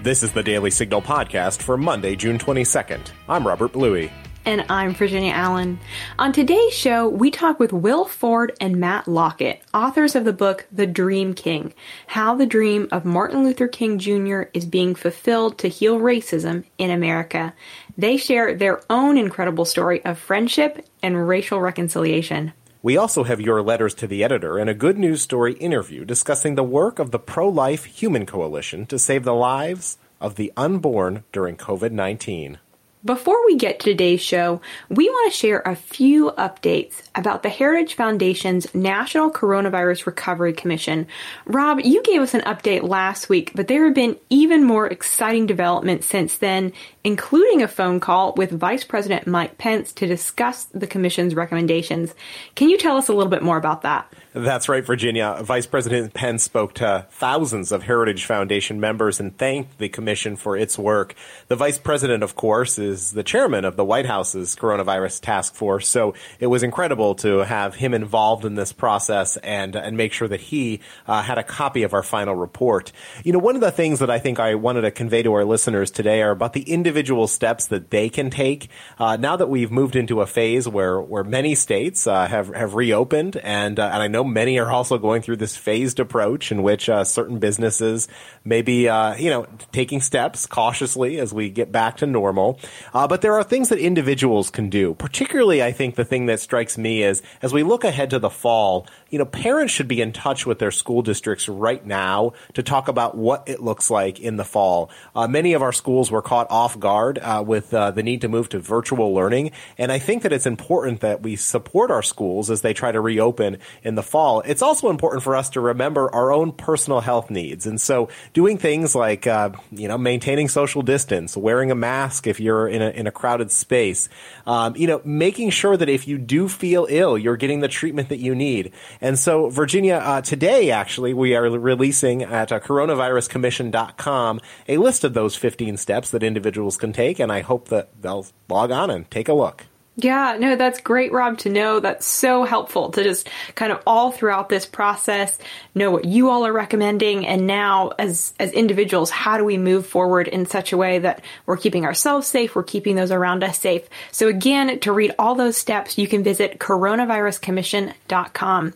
[0.00, 3.10] This is the Daily Signal podcast for Monday, June 22nd.
[3.28, 4.12] I'm Robert Bluey.
[4.44, 5.80] And I'm Virginia Allen.
[6.20, 10.68] On today's show, we talk with Will Ford and Matt Lockett, authors of the book
[10.70, 11.74] The Dream King
[12.06, 14.42] How the Dream of Martin Luther King Jr.
[14.54, 17.52] is Being Fulfilled to Heal Racism in America.
[17.98, 22.52] They share their own incredible story of friendship and racial reconciliation.
[22.80, 26.54] We also have your letters to the editor and a good news story interview discussing
[26.54, 31.24] the work of the Pro Life Human Coalition to save the lives of the unborn
[31.32, 32.58] during COVID 19.
[33.04, 37.48] Before we get to today's show, we want to share a few updates about the
[37.48, 41.06] Heritage Foundation's National Coronavirus Recovery Commission.
[41.46, 45.46] Rob, you gave us an update last week, but there have been even more exciting
[45.46, 46.72] developments since then,
[47.08, 52.14] including a phone call with Vice President Mike Pence to discuss the Commission's recommendations.
[52.54, 54.12] Can you tell us a little bit more about that?
[54.34, 55.38] That's right, Virginia.
[55.42, 60.54] Vice President Pence spoke to thousands of Heritage Foundation members and thanked the Commission for
[60.54, 61.14] its work.
[61.48, 65.88] The Vice President, of course, is the chairman of the White House's coronavirus task force,
[65.88, 70.28] so it was incredible to have him involved in this process and and make sure
[70.28, 72.92] that he uh, had a copy of our final report.
[73.24, 75.46] You know, one of the things that I think I wanted to convey to our
[75.46, 78.68] listeners today are about the individual steps that they can take.
[78.98, 82.74] Uh, now that we've moved into a phase where where many states uh, have have
[82.74, 86.62] reopened, and uh, and I know many are also going through this phased approach in
[86.62, 88.08] which uh, certain businesses
[88.44, 92.58] may be, uh, you know, taking steps cautiously as we get back to normal.
[92.92, 94.94] But there are things that individuals can do.
[94.94, 98.30] Particularly, I think the thing that strikes me is as we look ahead to the
[98.30, 102.62] fall, you know, parents should be in touch with their school districts right now to
[102.62, 104.90] talk about what it looks like in the fall.
[105.14, 108.28] Uh, many of our schools were caught off guard uh, with uh, the need to
[108.28, 112.50] move to virtual learning, and I think that it's important that we support our schools
[112.50, 114.42] as they try to reopen in the fall.
[114.42, 118.58] It's also important for us to remember our own personal health needs, and so doing
[118.58, 122.90] things like uh, you know maintaining social distance, wearing a mask if you're in a
[122.90, 124.08] in a crowded space,
[124.46, 128.08] um, you know, making sure that if you do feel ill, you're getting the treatment
[128.10, 128.72] that you need.
[129.00, 135.14] And so, Virginia, uh, today actually, we are releasing at uh, coronaviruscommission.com a list of
[135.14, 139.10] those 15 steps that individuals can take, and I hope that they'll log on and
[139.10, 139.66] take a look.
[140.00, 141.80] Yeah, no, that's great, Rob, to know.
[141.80, 145.36] That's so helpful to just kind of all throughout this process
[145.74, 147.26] know what you all are recommending.
[147.26, 151.24] And now, as, as individuals, how do we move forward in such a way that
[151.46, 153.88] we're keeping ourselves safe, we're keeping those around us safe?
[154.12, 158.74] So, again, to read all those steps, you can visit coronaviruscommission.com.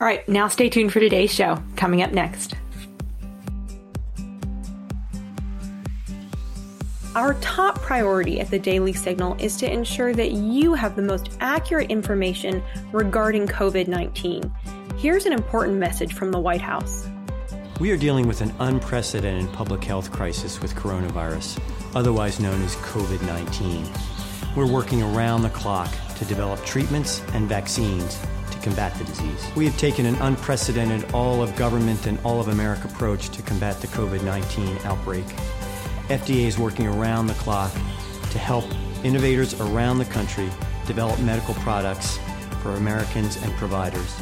[0.00, 1.60] All right, now stay tuned for today's show.
[1.74, 2.54] Coming up next.
[7.16, 11.30] Our top priority at the Daily Signal is to ensure that you have the most
[11.40, 12.62] accurate information
[12.92, 14.54] regarding COVID 19.
[14.96, 17.08] Here's an important message from the White House.
[17.80, 21.60] We are dealing with an unprecedented public health crisis with coronavirus,
[21.96, 23.90] otherwise known as COVID 19.
[24.54, 29.50] We're working around the clock to develop treatments and vaccines to combat the disease.
[29.56, 33.80] We have taken an unprecedented all of government and all of America approach to combat
[33.80, 35.24] the COVID 19 outbreak.
[36.10, 37.72] FDA is working around the clock
[38.32, 38.64] to help
[39.04, 40.50] innovators around the country
[40.84, 42.18] develop medical products
[42.62, 44.20] for Americans and providers.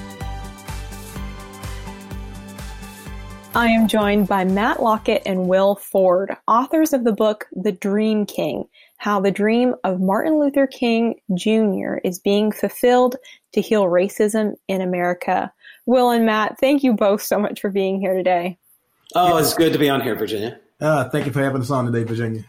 [3.55, 8.27] I am joined by Matt Lockett and Will Ford, authors of the book The Dream
[8.27, 8.69] King
[8.99, 11.97] How the Dream of Martin Luther King Jr.
[12.05, 13.17] is Being Fulfilled
[13.55, 15.51] to Heal Racism in America.
[15.87, 18.59] Will and Matt, thank you both so much for being here today.
[19.15, 20.61] Oh, it's good to be on here, Virginia.
[20.81, 22.45] Uh, thank you for having us on today, Virginia.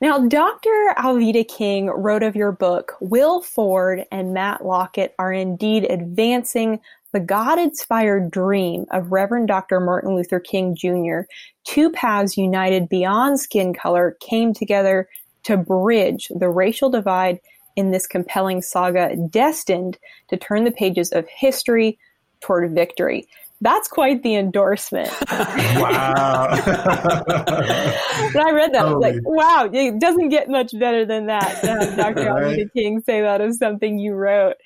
[0.00, 0.94] Now, Dr.
[0.96, 6.80] Alveda King wrote of your book, Will Ford and Matt Lockett are indeed advancing
[7.12, 9.78] the God inspired dream of Reverend Dr.
[9.78, 11.26] Martin Luther King Jr.
[11.64, 15.08] Two paths united beyond skin color came together
[15.42, 17.40] to bridge the racial divide
[17.76, 21.98] in this compelling saga destined to turn the pages of history
[22.40, 23.28] toward victory.
[23.60, 25.10] That's quite the endorsement.
[25.30, 26.48] wow.
[26.50, 31.60] when I read that, I was like, wow, it doesn't get much better than that
[31.60, 32.32] to have Dr.
[32.32, 32.72] right.
[32.72, 34.56] King say that of something you wrote.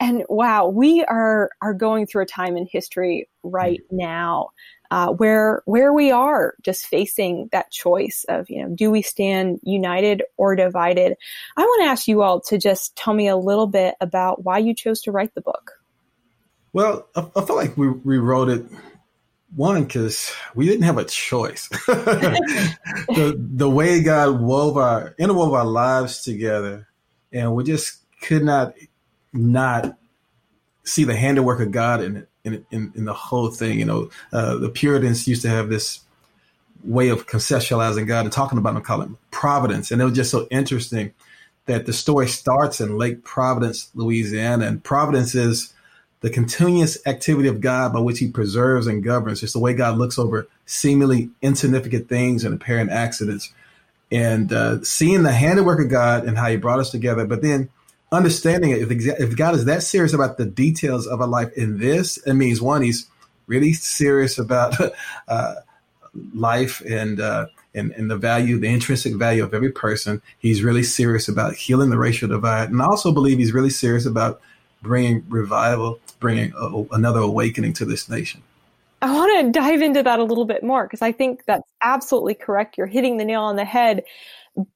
[0.00, 4.48] And wow, we are are going through a time in history right now
[4.90, 9.60] uh, where where we are just facing that choice of you know do we stand
[9.62, 11.16] united or divided.
[11.56, 14.58] I want to ask you all to just tell me a little bit about why
[14.58, 15.72] you chose to write the book.
[16.72, 18.64] Well, I, I feel like we rewrote it
[19.54, 21.68] one because we didn't have a choice.
[21.86, 26.88] the the way God wove our interwove our lives together,
[27.32, 28.74] and we just could not
[29.32, 29.96] not
[30.84, 33.78] see the handiwork of God in it in in, in the whole thing.
[33.78, 36.00] You know, uh, the Puritans used to have this
[36.84, 39.90] way of conceptualizing God and talking about him, call him providence.
[39.90, 41.12] And it was just so interesting
[41.66, 45.74] that the story starts in Lake Providence, Louisiana, and providence is
[46.20, 49.42] the continuous activity of God by which he preserves and governs.
[49.42, 53.52] It's the way God looks over seemingly insignificant things and apparent accidents.
[54.12, 57.70] And uh, seeing the handiwork of God and how he brought us together, but then
[58.12, 61.78] understanding it, if, if God is that serious about the details of our life in
[61.78, 63.06] this, it means one, he's
[63.46, 64.74] really serious about
[65.28, 65.54] uh,
[66.34, 70.20] life and, uh, and, and the value, the intrinsic value of every person.
[70.38, 72.70] He's really serious about healing the racial divide.
[72.70, 74.40] And I also believe he's really serious about
[74.82, 78.42] bringing revival, bringing a, another awakening to this nation.
[79.02, 82.34] I want to dive into that a little bit more because I think that's absolutely
[82.34, 82.76] correct.
[82.76, 84.04] You're hitting the nail on the head.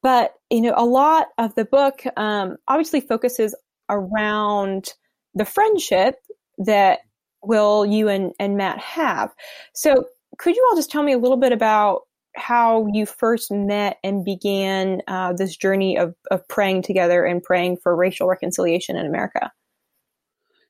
[0.01, 3.55] But, you know, a lot of the book um, obviously focuses
[3.89, 4.93] around
[5.35, 6.15] the friendship
[6.57, 6.99] that
[7.43, 9.31] Will, you and, and Matt have.
[9.73, 10.05] So
[10.39, 12.01] could you all just tell me a little bit about
[12.35, 17.77] how you first met and began uh, this journey of, of praying together and praying
[17.77, 19.51] for racial reconciliation in America?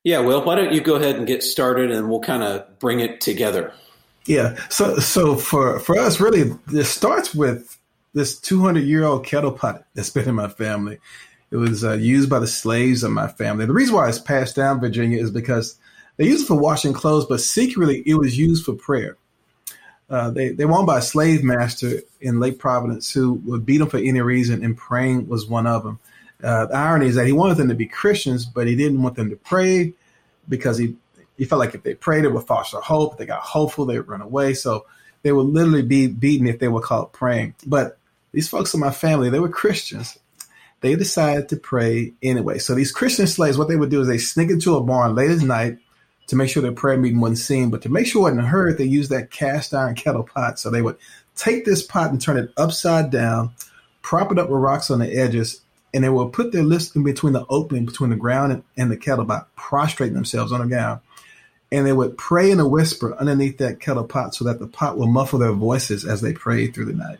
[0.06, 3.00] Yeah, Will, why don't you go ahead and get started and we'll kind of bring
[3.00, 3.74] it together.
[4.28, 4.56] Yeah.
[4.70, 7.76] So so for for us really this starts with
[8.14, 11.00] this 200 year old kettle pot that's been in my family.
[11.50, 13.66] It was uh, used by the slaves of my family.
[13.66, 15.76] The reason why it's passed down Virginia is because
[16.18, 19.18] they used it for washing clothes, but secretly it was used for prayer.
[20.08, 23.80] Uh, they they were owned by a slave master in Lake Providence who would beat
[23.80, 26.00] them for any reason, and praying was one of them.
[26.44, 29.16] Uh, the irony is that he wanted them to be Christians, but he didn't want
[29.16, 29.94] them to pray
[30.48, 30.96] because he
[31.38, 33.14] he felt like if they prayed, it would foster hope.
[33.14, 34.54] If they got hopeful, they would run away.
[34.54, 34.86] So
[35.22, 37.56] they would literally be beaten if they were caught praying.
[37.66, 37.98] But
[38.32, 40.18] these folks in my family, they were Christians.
[40.82, 42.60] They decided to pray anyway.
[42.60, 45.32] So these Christian slaves, what they would do is they sneak into a barn late
[45.32, 45.80] at night
[46.28, 47.70] to make sure their prayer meeting wasn't seen.
[47.70, 50.60] But to make sure it wasn't heard, they used that cast iron kettle pot.
[50.60, 50.98] So they would
[51.36, 53.54] take this pot and turn it upside down,
[54.02, 55.62] prop it up with rocks on the edges,
[55.96, 58.92] and they will put their lips in between the opening between the ground and, and
[58.92, 61.00] the kettle by prostrating themselves on the ground.
[61.72, 64.98] And they would pray in a whisper underneath that kettle pot so that the pot
[64.98, 67.20] will muffle their voices as they prayed through the night.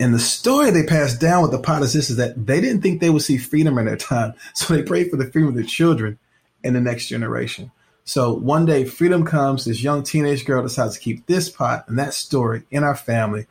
[0.00, 2.82] And the story they passed down with the pot is this is that they didn't
[2.82, 4.34] think they would see freedom in their time.
[4.54, 6.18] So they prayed for the freedom of their children
[6.64, 7.70] and the next generation.
[8.04, 11.96] So one day freedom comes, this young teenage girl decides to keep this pot and
[11.98, 13.46] that story in our family.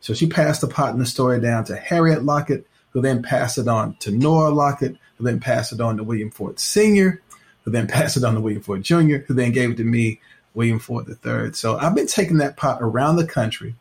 [0.00, 2.66] So she passed the pot and the story down to Harriet Lockett,
[2.98, 6.32] who then passed it on to Nora Lockett, who then passed it on to William
[6.32, 7.22] Ford Sr.,
[7.62, 10.20] who then passed it on to William Ford Jr., who then gave it to me,
[10.54, 11.52] William Ford III.
[11.52, 13.76] So I've been taking that pot around the country.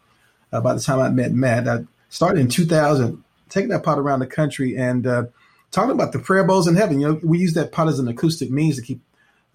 [0.54, 4.20] Uh, by the time I met Matt, I started in 2000, taking that pot around
[4.20, 5.24] the country and uh,
[5.72, 7.00] talking about the prayer bowls in heaven.
[7.00, 9.02] You know, we use that pot as an acoustic means to keep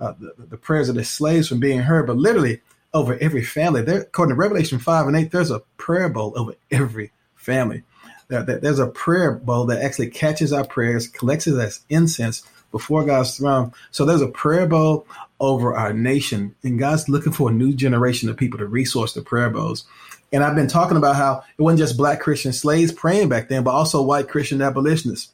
[0.00, 2.62] uh, the, the, prayers of the slaves from being heard, but literally
[2.92, 3.82] over every family.
[3.82, 7.84] There, according to Revelation 5 and 8, there's a prayer bowl over every family
[8.32, 13.04] that, there's a prayer bowl that actually catches our prayers, collects it as incense before
[13.04, 13.72] God's throne.
[13.90, 15.06] So there's a prayer bowl
[15.38, 19.22] over our nation, and God's looking for a new generation of people to resource the
[19.22, 19.84] prayer bowls.
[20.32, 23.64] And I've been talking about how it wasn't just black Christian slaves praying back then,
[23.64, 25.32] but also white Christian abolitionists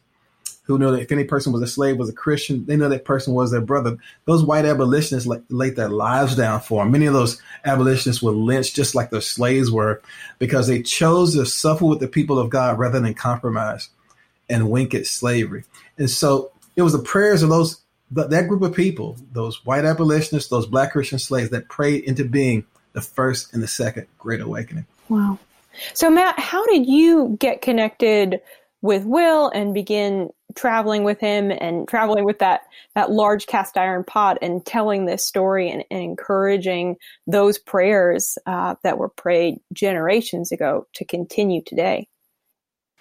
[0.69, 3.07] who know that if any person was a slave, was a Christian, they know that
[3.07, 3.97] person was their brother.
[4.27, 6.93] Those white abolitionists laid their lives down for them.
[6.93, 10.03] Many of those abolitionists were lynched just like their slaves were
[10.39, 13.89] because they chose to suffer with the people of God rather than compromise
[14.51, 15.65] and wink at slavery.
[15.97, 20.51] And so it was the prayers of those that group of people, those white abolitionists,
[20.51, 24.87] those black Christian slaves that prayed into being the first and the second Great Awakening.
[25.09, 25.39] Wow.
[25.95, 28.41] So Matt, how did you get connected
[28.83, 32.63] with Will and begin traveling with him and traveling with that
[32.95, 38.75] that large cast iron pot and telling this story and, and encouraging those prayers uh,
[38.83, 42.09] that were prayed generations ago to continue today.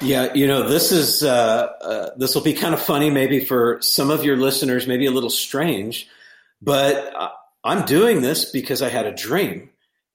[0.01, 3.81] Yeah, you know, this is uh, uh, this will be kind of funny, maybe for
[3.81, 6.07] some of your listeners, maybe a little strange,
[6.61, 7.13] but
[7.63, 9.69] I'm doing this because I had a dream.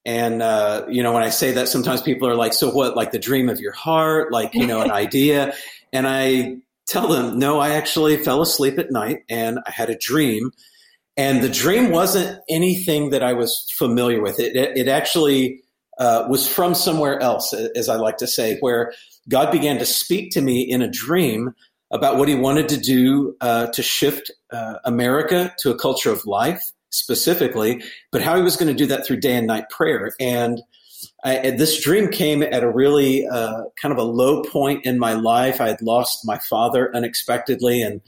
[0.04, 3.12] And, uh, you know, when I say that, sometimes people are like, so what, like
[3.12, 5.54] the dream of your heart, like, you know, an idea.
[5.92, 9.96] And I tell them, no, I actually fell asleep at night and I had a
[9.96, 10.50] dream.
[11.16, 14.40] And the dream wasn't anything that I was familiar with.
[14.40, 15.62] It, it, it actually
[15.98, 18.92] uh, was from somewhere else, as I like to say, where
[19.28, 21.54] God began to speak to me in a dream
[21.90, 26.24] about what he wanted to do uh, to shift uh, America to a culture of
[26.24, 30.12] life specifically, but how he was going to do that through day and night prayer.
[30.18, 30.62] And
[31.24, 35.12] I, this dream came at a really uh, kind of a low point in my
[35.12, 35.60] life.
[35.60, 38.00] I had lost my father unexpectedly, and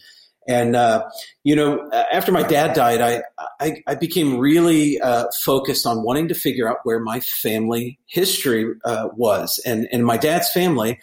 [0.46, 1.08] And uh,
[1.42, 3.22] you know, after my dad died, I
[3.60, 8.66] I, I became really uh, focused on wanting to figure out where my family history
[8.84, 9.58] uh, was.
[9.64, 11.00] And and my dad's family,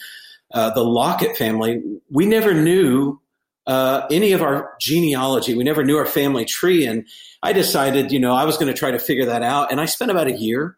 [0.53, 3.19] uh, the Lockett family, we never knew
[3.65, 5.55] uh, any of our genealogy.
[5.55, 6.85] We never knew our family tree.
[6.85, 7.07] And
[7.41, 9.71] I decided, you know, I was going to try to figure that out.
[9.71, 10.77] And I spent about a year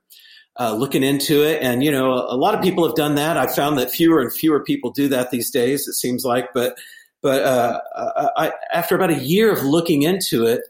[0.59, 1.61] uh, looking into it.
[1.61, 3.37] And, you know, a lot of people have done that.
[3.37, 6.53] I've found that fewer and fewer people do that these days, it seems like.
[6.53, 6.77] But,
[7.21, 7.79] but uh,
[8.37, 10.61] I, after about a year of looking into it,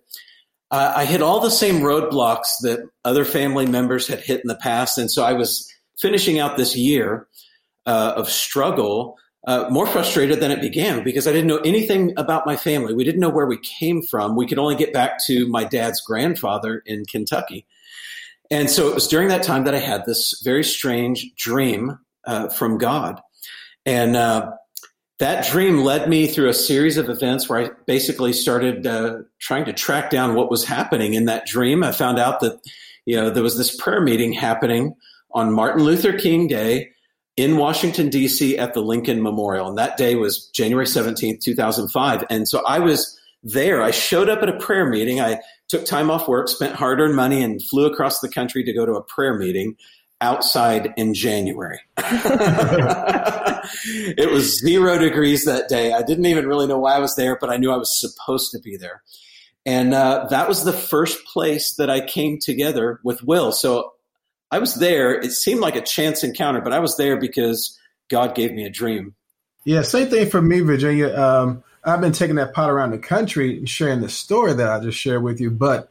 [0.72, 4.56] uh, I hit all the same roadblocks that other family members had hit in the
[4.56, 4.98] past.
[4.98, 7.28] And so I was finishing out this year
[7.86, 9.18] uh, of struggle.
[9.46, 12.94] Uh, more frustrated than it began because I didn't know anything about my family.
[12.94, 14.38] We didn't know where we came from.
[14.38, 17.66] We could only get back to my dad's grandfather in Kentucky.
[18.54, 22.50] And so it was during that time that I had this very strange dream uh,
[22.50, 23.20] from God.
[23.84, 24.52] And uh,
[25.18, 29.66] that dream led me through a series of events where I basically started uh, trying
[29.66, 31.84] to track down what was happening in that dream.
[31.84, 32.60] I found out that,
[33.08, 34.94] you know, there was this prayer meeting happening
[35.32, 36.92] on Martin Luther King Day
[37.36, 38.56] in Washington, D.C.
[38.60, 39.68] at the Lincoln Memorial.
[39.68, 42.24] And that day was January 17th, 2005.
[42.30, 43.82] And so I was there.
[43.82, 45.20] I showed up at a prayer meeting.
[45.20, 45.40] I
[45.74, 48.86] took time off work, spent hard earned money, and flew across the country to go
[48.86, 49.76] to a prayer meeting
[50.22, 51.80] outside in January.
[51.98, 52.12] it
[54.32, 55.92] was zero degrees that day.
[55.92, 58.52] I didn't even really know why I was there, but I knew I was supposed
[58.52, 59.02] to be there.
[59.66, 63.52] And uh, that was the first place that I came together with Will.
[63.52, 63.94] So
[64.52, 65.20] I was there.
[65.20, 67.76] It seemed like a chance encounter, but I was there because
[68.12, 69.16] God gave me a dream.
[69.66, 71.16] Yeah, same thing for me, Virginia.
[71.16, 74.80] Um, I've been taking that pot around the country and sharing the story that I
[74.80, 75.52] just shared with you.
[75.52, 75.90] But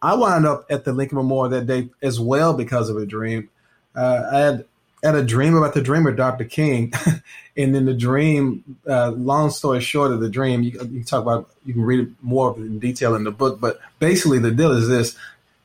[0.00, 3.48] I wound up at the Lincoln Memorial that day as well because of a dream.
[3.96, 4.64] Uh, I had
[5.04, 6.44] had a dream about the dreamer, Dr.
[6.44, 6.92] King,
[7.56, 11.22] and then the dream, uh, long story short of the dream, you, you, can talk
[11.22, 13.60] about, you can read more of it in detail in the book.
[13.60, 15.16] But basically, the deal is this: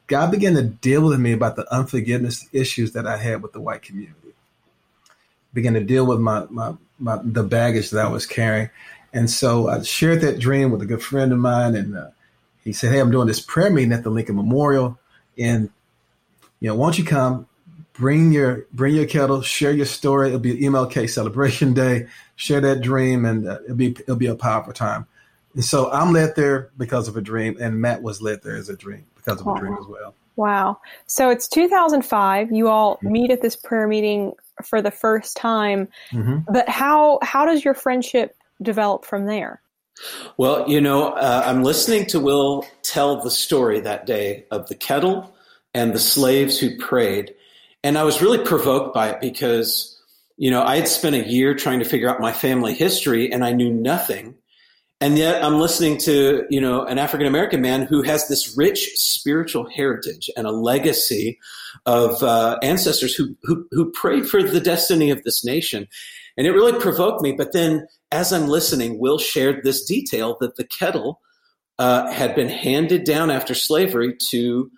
[0.07, 3.61] God began to deal with me about the unforgiveness issues that I had with the
[3.61, 4.15] white community.
[5.53, 8.69] Began to deal with my, my, my the baggage that I was carrying,
[9.13, 12.09] and so I shared that dream with a good friend of mine, and uh,
[12.63, 14.99] he said, "Hey, I'm doing this prayer meeting at the Lincoln Memorial,
[15.37, 15.69] and
[16.59, 17.47] you know, won't you come?
[17.93, 20.27] Bring your bring your kettle, share your story.
[20.27, 22.07] It'll be MLK celebration day.
[22.35, 25.07] Share that dream, and uh, it'll be it'll be a powerful time."
[25.55, 28.69] And so I'm led there because of a dream, and Matt was led there as
[28.69, 29.55] a dream because of wow.
[29.55, 30.13] a dream as well.
[30.35, 30.79] Wow.
[31.05, 32.51] So it's 2005.
[32.51, 33.11] You all mm-hmm.
[33.11, 35.89] meet at this prayer meeting for the first time.
[36.11, 36.51] Mm-hmm.
[36.51, 39.61] But how how does your friendship develop from there?
[40.37, 44.75] Well, you know, uh, I'm listening to Will tell the story that day of the
[44.75, 45.33] kettle
[45.73, 47.35] and the slaves who prayed.
[47.83, 49.99] And I was really provoked by it because,
[50.37, 53.43] you know, I had spent a year trying to figure out my family history and
[53.43, 54.35] I knew nothing.
[55.01, 58.89] And yet I'm listening to, you know, an African American man who has this rich
[58.95, 61.39] spiritual heritage and a legacy
[61.85, 65.87] of uh, ancestors who, who, who prayed for the destiny of this nation.
[66.37, 67.31] And it really provoked me.
[67.31, 71.21] But then as I'm listening, Will shared this detail that the kettle
[71.77, 74.69] uh, had been handed down after slavery to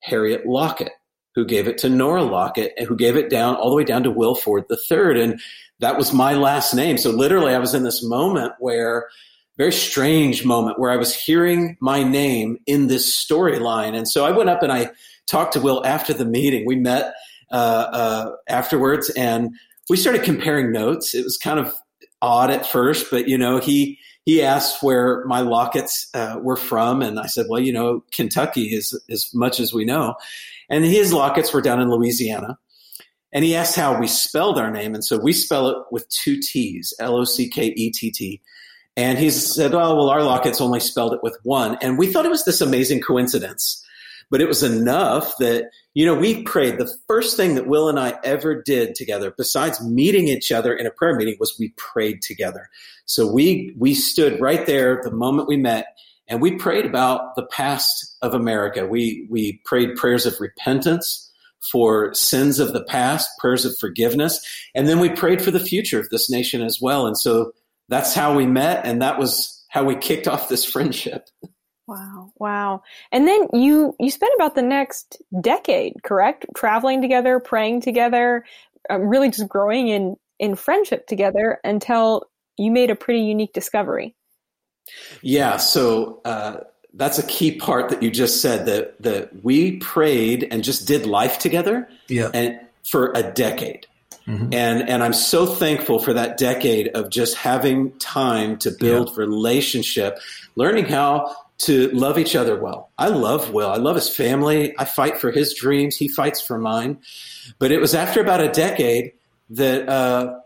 [0.00, 0.92] Harriet Lockett,
[1.34, 4.04] who gave it to Nora Lockett, and who gave it down all the way down
[4.04, 5.20] to Will Ford III.
[5.20, 5.40] And
[5.80, 6.96] that was my last name.
[6.96, 9.08] So literally, I was in this moment where,
[9.56, 13.96] very strange moment, where I was hearing my name in this storyline.
[13.96, 14.90] And so I went up and I
[15.26, 16.66] talked to Will after the meeting.
[16.66, 17.14] We met
[17.50, 19.54] uh, uh, afterwards, and
[19.88, 21.14] we started comparing notes.
[21.14, 21.72] It was kind of
[22.20, 27.02] odd at first, but you know, he he asked where my Locketts uh, were from,
[27.02, 30.14] and I said, well, you know, Kentucky is as much as we know,
[30.68, 32.58] and his Locketts were down in Louisiana.
[33.32, 36.40] And he asked how we spelled our name, and so we spell it with two
[36.40, 38.40] T's, L O C K E T T.
[38.96, 42.26] And he said, "Oh, well, our Locketts only spelled it with one." And we thought
[42.26, 43.84] it was this amazing coincidence,
[44.30, 46.78] but it was enough that you know, we prayed.
[46.78, 50.86] The first thing that Will and I ever did together, besides meeting each other in
[50.86, 52.68] a prayer meeting, was we prayed together.
[53.06, 55.86] So we we stood right there the moment we met,
[56.26, 58.86] and we prayed about the past of America.
[58.86, 64.40] We we prayed prayers of repentance for sins of the past, prayers of forgiveness,
[64.74, 67.06] and then we prayed for the future of this nation as well.
[67.06, 67.52] And so
[67.88, 71.28] that's how we met, and that was how we kicked off this friendship.
[71.86, 72.32] Wow.
[72.38, 72.82] Wow.
[73.12, 76.46] And then you you spent about the next decade, correct?
[76.56, 78.44] Traveling together, praying together,
[78.88, 82.24] um, really just growing in in friendship together until
[82.56, 84.14] you made a pretty unique discovery.
[85.22, 86.60] Yeah, so uh,
[86.94, 91.06] that's a key part that you just said that that we prayed and just did
[91.06, 92.30] life together yeah.
[92.32, 93.86] and for a decade.
[94.26, 94.54] Mm-hmm.
[94.54, 99.16] And and I'm so thankful for that decade of just having time to build yeah.
[99.18, 100.18] relationship,
[100.56, 102.90] learning how to love each other well.
[102.98, 103.70] I love Will.
[103.70, 104.74] I love his family.
[104.78, 105.96] I fight for his dreams.
[105.96, 106.98] He fights for mine.
[107.58, 109.12] But it was after about a decade
[109.50, 110.40] that uh,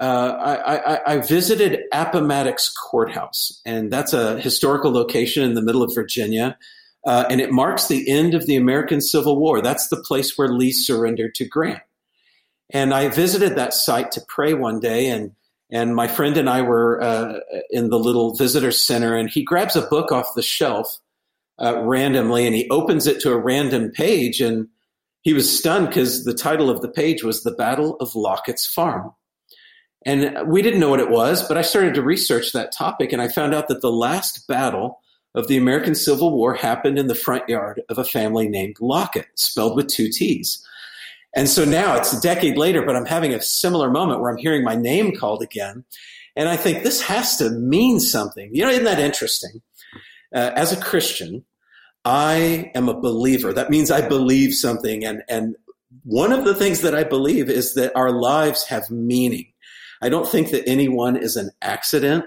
[0.00, 5.82] uh, I, I, I, visited Appomattox Courthouse, and that's a historical location in the middle
[5.82, 6.58] of Virginia.
[7.06, 9.60] Uh, and it marks the end of the American Civil War.
[9.60, 11.82] That's the place where Lee surrendered to Grant.
[12.70, 15.32] And I visited that site to pray one day, and
[15.70, 17.40] and my friend and I were uh,
[17.70, 20.98] in the little visitor center, and he grabs a book off the shelf
[21.60, 24.68] uh, randomly, and he opens it to a random page, and
[25.22, 29.12] he was stunned because the title of the page was "The Battle of Lockett's Farm."
[30.06, 33.22] And we didn't know what it was, but I started to research that topic, and
[33.22, 35.00] I found out that the last battle
[35.34, 39.26] of the American Civil War happened in the front yard of a family named Lockett,
[39.34, 40.64] spelled with two T's.
[41.34, 44.38] And so now it's a decade later, but I'm having a similar moment where I'm
[44.38, 45.84] hearing my name called again.
[46.36, 48.50] And I think this has to mean something.
[48.52, 49.62] You know, isn't that interesting?
[50.34, 51.44] Uh, as a Christian,
[52.04, 53.52] I am a believer.
[53.52, 55.04] That means I believe something.
[55.04, 55.56] And, and
[56.02, 59.46] one of the things that I believe is that our lives have meaning.
[60.02, 62.24] I don't think that anyone is an accident.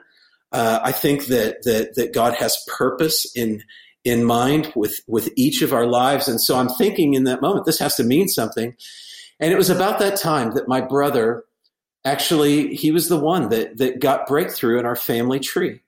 [0.52, 3.62] Uh, I think that, that, that God has purpose in,
[4.08, 6.28] in mind with, with each of our lives.
[6.28, 8.76] And so I'm thinking in that moment, this has to mean something.
[9.40, 11.44] And it was about that time that my brother
[12.06, 15.82] actually, he was the one that, that got breakthrough in our family tree.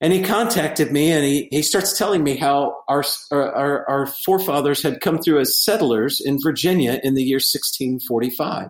[0.00, 4.82] And he contacted me and he, he starts telling me how our, our, our forefathers
[4.82, 8.68] had come through as settlers in Virginia in the year 1645.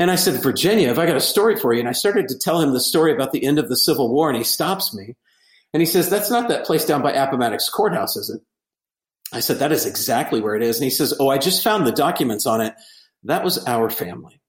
[0.00, 1.78] And I said, Virginia, have I got a story for you?
[1.78, 4.28] And I started to tell him the story about the end of the Civil War,
[4.28, 5.14] and he stops me
[5.74, 8.40] and he says, That's not that place down by Appomattox Courthouse, is it?
[9.36, 10.76] I said, That is exactly where it is.
[10.76, 12.74] And he says, Oh, I just found the documents on it.
[13.24, 14.40] That was our family.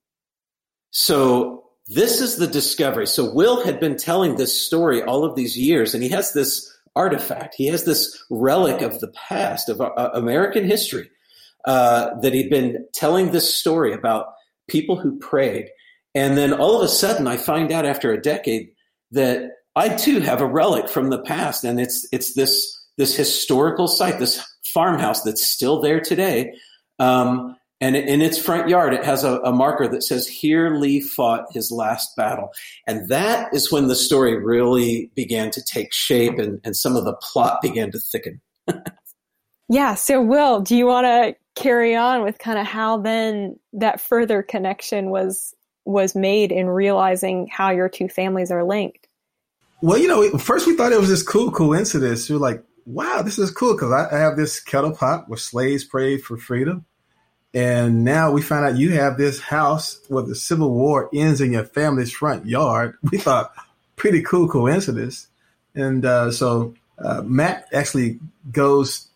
[0.92, 3.06] So this is the discovery.
[3.06, 6.72] So Will had been telling this story all of these years, and he has this
[6.94, 7.56] artifact.
[7.56, 11.10] He has this relic of the past, of uh, American history,
[11.64, 14.28] uh, that he'd been telling this story about
[14.68, 15.68] people who prayed.
[16.14, 18.70] And then all of a sudden, I find out after a decade
[19.10, 23.86] that I too have a relic from the past, and it's it's this this historical
[23.86, 26.54] site, this farmhouse that's still there today.
[26.98, 31.00] Um, and in its front yard, it has a, a, marker that says, Here Lee
[31.00, 32.52] fought his last battle.
[32.86, 37.04] And that is when the story really began to take shape and, and some of
[37.04, 38.40] the plot began to thicken.
[39.68, 39.94] yeah.
[39.94, 44.42] So, Will, do you want to carry on with kind of how then that further
[44.42, 49.05] connection was was made in realizing how your two families are linked?
[49.82, 52.28] Well, you know, first we thought it was this cool coincidence.
[52.28, 55.84] We were like, wow, this is cool because I have this kettle pot where slaves
[55.84, 56.84] prayed for freedom.
[57.52, 61.52] And now we find out you have this house where the Civil War ends in
[61.52, 62.96] your family's front yard.
[63.10, 63.52] We thought,
[63.96, 65.28] pretty cool coincidence.
[65.74, 68.20] And uh, so uh, Matt actually
[68.52, 69.08] goes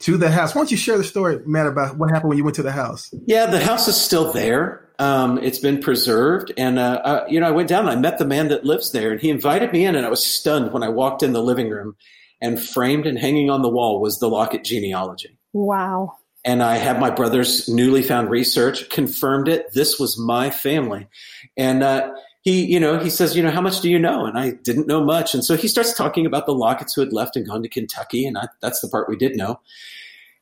[0.00, 0.54] to the house.
[0.54, 2.72] Why don't you share the story, Matt, about what happened when you went to the
[2.72, 3.14] house?
[3.26, 4.83] Yeah, the house is still there.
[4.98, 7.88] Um, it's been preserved, and uh, uh, you know, I went down.
[7.88, 10.08] and I met the man that lives there, and he invited me in, and I
[10.08, 11.96] was stunned when I walked in the living room,
[12.40, 15.36] and framed and hanging on the wall was the Lockett genealogy.
[15.52, 16.16] Wow!
[16.44, 19.72] And I had my brother's newly found research confirmed it.
[19.72, 21.08] This was my family,
[21.56, 24.26] and uh, he, you know, he says, you know, how much do you know?
[24.26, 27.12] And I didn't know much, and so he starts talking about the Locketts who had
[27.12, 29.60] left and gone to Kentucky, and I, that's the part we did know.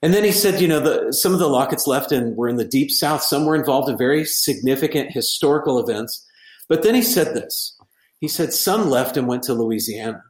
[0.03, 2.57] And then he said, you know, the, some of the Locketts left and were in
[2.57, 3.23] the deep south.
[3.23, 6.27] Some were involved in very significant historical events.
[6.69, 7.79] But then he said this.
[8.19, 10.23] He said some left and went to Louisiana.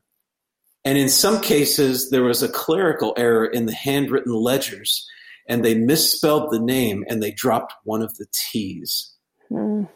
[0.84, 5.06] And in some cases, there was a clerical error in the handwritten ledgers,
[5.48, 9.14] and they misspelled the name and they dropped one of the T's.
[9.50, 9.88] Mm.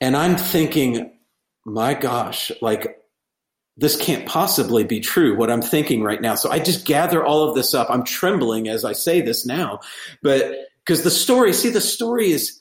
[0.00, 1.12] And I'm thinking,
[1.64, 2.98] my gosh, like
[3.76, 6.36] this can't possibly be true, what I'm thinking right now.
[6.36, 7.90] So I just gather all of this up.
[7.90, 9.80] I'm trembling as I say this now,
[10.22, 12.60] but because the story, see, the story is,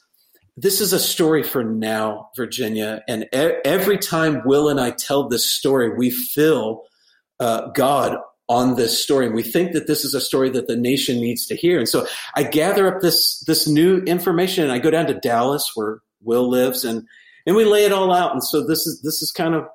[0.56, 3.04] this is a story for now, Virginia.
[3.08, 6.84] And e- every time Will and I tell this story, we feel
[7.40, 8.18] uh, God
[8.50, 11.46] on this story, and we think that this is a story that the nation needs
[11.48, 11.80] to hear.
[11.80, 15.72] And so I gather up this this new information, and I go down to Dallas,
[15.76, 17.08] where Will lives, and
[17.46, 18.32] and we lay it all out.
[18.34, 19.66] And so this is this is kind of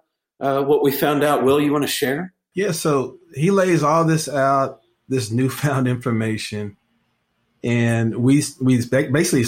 [0.40, 1.44] uh, what we found out.
[1.44, 2.32] Will, you want to share?
[2.54, 6.76] Yeah, so he lays all this out, this newfound information,
[7.62, 9.44] and we we basically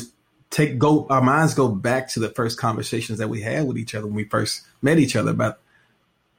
[0.50, 3.94] take go our minds go back to the first conversations that we had with each
[3.94, 5.60] other when we first met each other about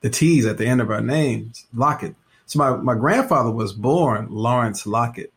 [0.02, 2.16] the T's at the end of our names, Lockett.
[2.46, 5.32] So my, my grandfather was born Lawrence Lockett,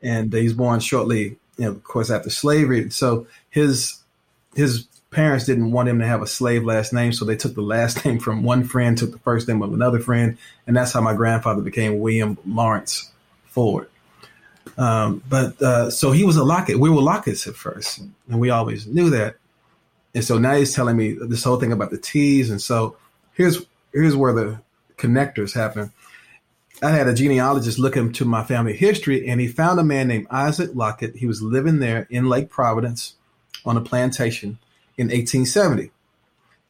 [0.00, 2.88] and he's born shortly, you know, of course, after slavery.
[2.90, 4.00] So his
[4.54, 7.62] his parents didn't want him to have a slave last name, so they took the
[7.62, 11.00] last name from one friend, took the first name of another friend, and that's how
[11.00, 13.10] my grandfather became William Lawrence
[13.46, 13.88] Ford.
[14.76, 16.78] Um, but uh, so he was a Lockett.
[16.78, 19.36] We were Locketts at first, and we always knew that.
[20.14, 22.96] And so now he's telling me this whole thing about the T's, and so
[23.32, 24.60] here's here's where the
[24.96, 25.92] connectors happen.
[26.80, 30.28] I had a genealogist look into my family history, and he found a man named
[30.30, 31.16] Isaac Lockett.
[31.16, 33.14] He was living there in Lake Providence
[33.64, 34.58] on a plantation
[34.98, 35.90] in 1870.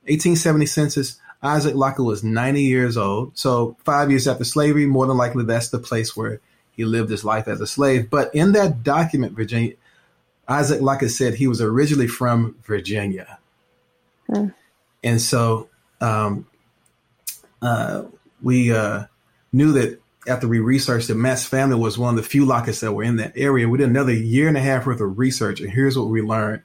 [0.04, 3.36] 1870 census, Isaac Lockett was 90 years old.
[3.36, 7.24] So, five years after slavery, more than likely that's the place where he lived his
[7.24, 8.08] life as a slave.
[8.08, 9.74] But in that document, Virginia,
[10.46, 13.38] Isaac Lockett said he was originally from Virginia.
[14.30, 14.54] Mm.
[15.02, 15.68] And so
[16.00, 16.46] um,
[17.60, 18.04] uh,
[18.42, 19.04] we uh,
[19.52, 22.92] knew that after we researched that Matt's family was one of the few Locketts that
[22.92, 23.68] were in that area.
[23.68, 26.62] We did another year and a half worth of research, and here's what we learned.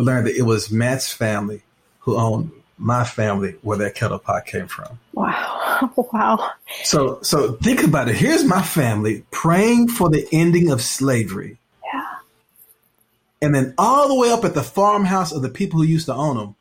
[0.00, 1.60] We learned that it was Matt's family
[1.98, 4.98] who owned my family where that kettle pot came from.
[5.12, 5.58] Wow.
[6.12, 6.50] Wow.
[6.84, 8.14] So so think about it.
[8.14, 11.58] Here's my family praying for the ending of slavery.
[11.84, 12.06] Yeah.
[13.42, 16.14] And then all the way up at the farmhouse of the people who used to
[16.14, 16.56] own them,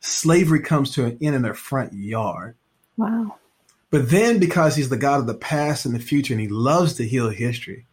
[0.00, 2.56] slavery comes to an end in their front yard.
[2.96, 3.36] Wow.
[3.90, 6.94] But then, because he's the God of the past and the future, and he loves
[6.94, 7.86] to heal history,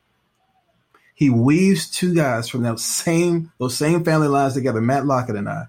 [1.17, 5.49] he weaves two guys from those same those same family lines together, Matt Lockett and
[5.49, 5.63] I,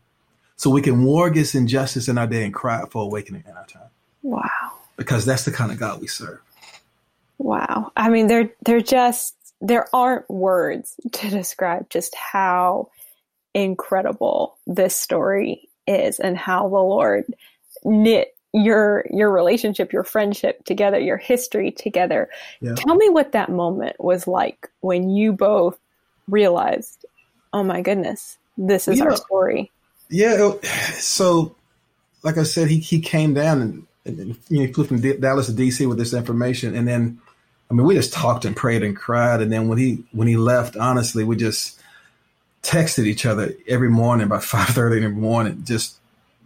[0.56, 3.64] so we can war against injustice in our day and cry for awakening in our
[3.64, 3.88] time.
[4.22, 4.42] Wow.
[4.98, 6.40] Because that's the kind of God we serve.
[7.38, 7.92] Wow.
[7.96, 12.90] I mean, they're they're just there aren't words to describe just how
[13.54, 17.24] incredible this story is and how the Lord
[17.86, 22.30] knit your your relationship, your friendship together, your history together.
[22.60, 22.74] Yeah.
[22.76, 25.78] Tell me what that moment was like when you both
[26.28, 27.04] realized,
[27.52, 29.70] "Oh my goodness, this is our story."
[30.08, 30.52] Yeah,
[30.94, 31.54] so
[32.22, 35.18] like I said, he he came down and, and you know, he flew from D-
[35.18, 37.20] Dallas to DC with this information, and then
[37.70, 40.36] I mean, we just talked and prayed and cried, and then when he when he
[40.36, 41.78] left, honestly, we just
[42.62, 45.97] texted each other every morning by five thirty in the morning, just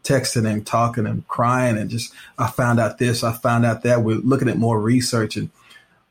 [0.05, 4.03] texting and talking and crying and just I found out this, I found out that.
[4.03, 5.51] We're looking at more research and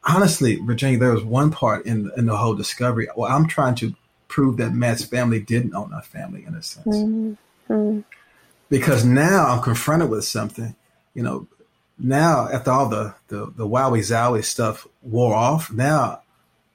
[0.04, 3.08] honestly, Virginia, there was one part in in the whole discovery.
[3.16, 3.94] Well, I'm trying to
[4.28, 6.88] prove that Matt's family didn't own our family in a sense.
[6.88, 8.00] Mm-hmm.
[8.70, 10.76] Because now I'm confronted with something,
[11.14, 11.48] you know,
[12.00, 16.22] now after all the the, the wowie zowie stuff wore off, now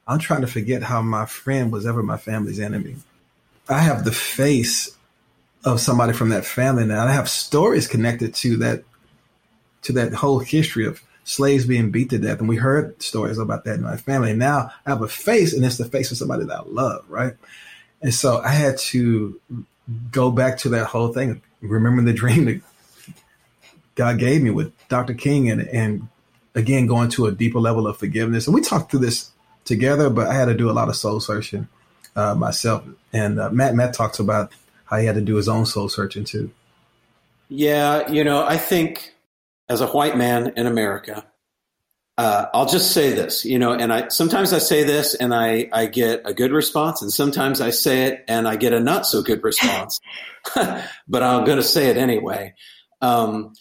[0.07, 2.97] I'm trying to forget how my friend was ever my family's enemy.
[3.69, 4.96] I have the face
[5.67, 7.05] of somebody from that family now.
[7.05, 8.85] I have stories connected to that
[9.83, 13.65] to that whole history of slaves being beat to death, and we heard stories about
[13.65, 14.31] that in my family.
[14.31, 17.05] And now I have a face, and it's the face of somebody that I love,
[17.09, 17.35] right?
[18.01, 19.41] And so I had to
[20.11, 22.63] go back to that whole thing, remember the dream that
[23.97, 25.15] God gave me with Dr.
[25.15, 26.09] King, and and
[26.55, 28.47] again going to a deeper level of forgiveness.
[28.47, 29.31] And we talked through this
[29.65, 31.67] together, but I had to do a lot of soul searching
[32.15, 32.85] uh, myself.
[33.13, 34.53] And uh, Matt Matt talks about
[34.87, 36.51] how he had to do his own soul searching too.
[37.49, 39.15] Yeah, you know, I think
[39.69, 41.25] as a white man in America,
[42.19, 45.69] uh, I'll just say this, you know, and I sometimes I say this and I
[45.73, 49.07] I get a good response, and sometimes I say it and I get a not
[49.07, 50.01] so good response,
[50.55, 52.55] but I'm going to say it anyway.
[53.03, 53.53] Um,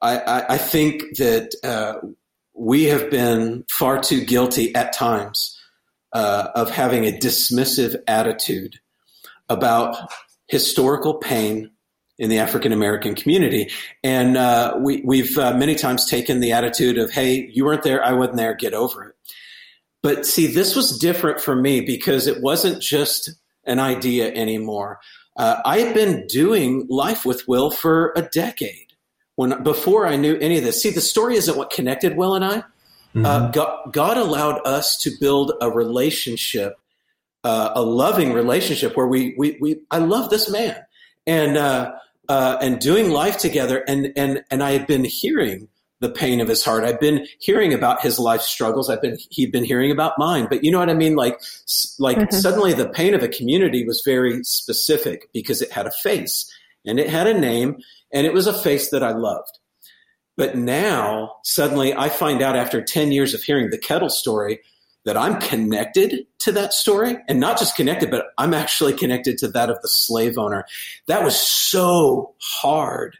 [0.00, 2.06] I, I, I think that uh,
[2.54, 5.60] we have been far too guilty at times
[6.14, 8.80] uh, of having a dismissive attitude
[9.50, 10.10] about
[10.48, 11.70] historical pain
[12.18, 13.70] in the African American community.
[14.02, 18.02] And uh, we, we've uh, many times taken the attitude of, hey, you weren't there,
[18.02, 19.14] I wasn't there, get over it.
[20.02, 23.30] But see, this was different for me because it wasn't just
[23.64, 25.00] an idea anymore.
[25.36, 28.94] Uh, I had been doing life with Will for a decade
[29.34, 30.80] when before I knew any of this.
[30.80, 32.58] See, the story isn't what connected Will and I.
[32.58, 33.26] Mm-hmm.
[33.26, 36.78] Uh, God, God allowed us to build a relationship
[37.46, 40.76] uh, a loving relationship where we, we, we, I love this man
[41.28, 41.92] and, uh,
[42.28, 43.84] uh, and doing life together.
[43.86, 45.68] And, and, and I had been hearing
[46.00, 46.82] the pain of his heart.
[46.82, 48.90] I've been hearing about his life struggles.
[48.90, 51.14] I've been, he'd been hearing about mine, but you know what I mean?
[51.14, 51.40] Like,
[52.00, 52.34] like mm-hmm.
[52.34, 56.52] suddenly the pain of a community was very specific because it had a face
[56.84, 57.76] and it had a name
[58.12, 59.60] and it was a face that I loved.
[60.36, 64.58] But now suddenly I find out after 10 years of hearing the kettle story
[65.04, 69.48] that I'm connected to that story and not just connected, but I'm actually connected to
[69.48, 70.64] that of the slave owner.
[71.06, 73.16] That was so hard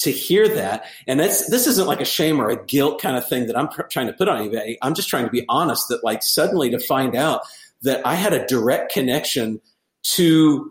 [0.00, 0.84] to hear that.
[1.08, 3.68] And that's, this isn't like a shame or a guilt kind of thing that I'm
[3.68, 4.78] pr- trying to put on anybody.
[4.80, 7.40] I'm just trying to be honest that like suddenly to find out
[7.82, 9.60] that I had a direct connection
[10.14, 10.70] to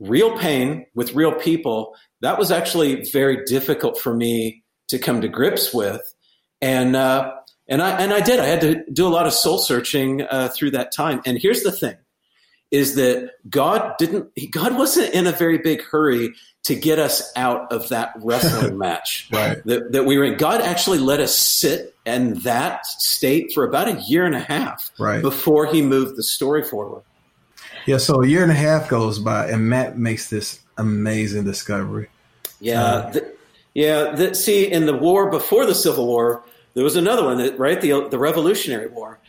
[0.00, 5.28] real pain with real people, that was actually very difficult for me to come to
[5.28, 6.02] grips with.
[6.60, 7.32] And, uh,
[7.68, 10.48] and I, and I did, I had to do a lot of soul searching, uh,
[10.48, 11.20] through that time.
[11.26, 11.96] And here's the thing
[12.70, 17.72] is that God didn't, God wasn't in a very big hurry to get us out
[17.72, 19.64] of that wrestling match right.
[19.64, 20.36] that, that we were in.
[20.36, 24.90] God actually let us sit in that state for about a year and a half
[24.98, 25.22] right.
[25.22, 27.02] before he moved the story forward.
[27.86, 32.08] Yeah, so a year and a half goes by, and Matt makes this amazing discovery.
[32.60, 33.34] Yeah, uh, the,
[33.72, 34.14] yeah.
[34.14, 36.44] The, see, in the war before the Civil War,
[36.78, 37.80] there was another one, that, right?
[37.80, 39.20] The the Revolutionary War,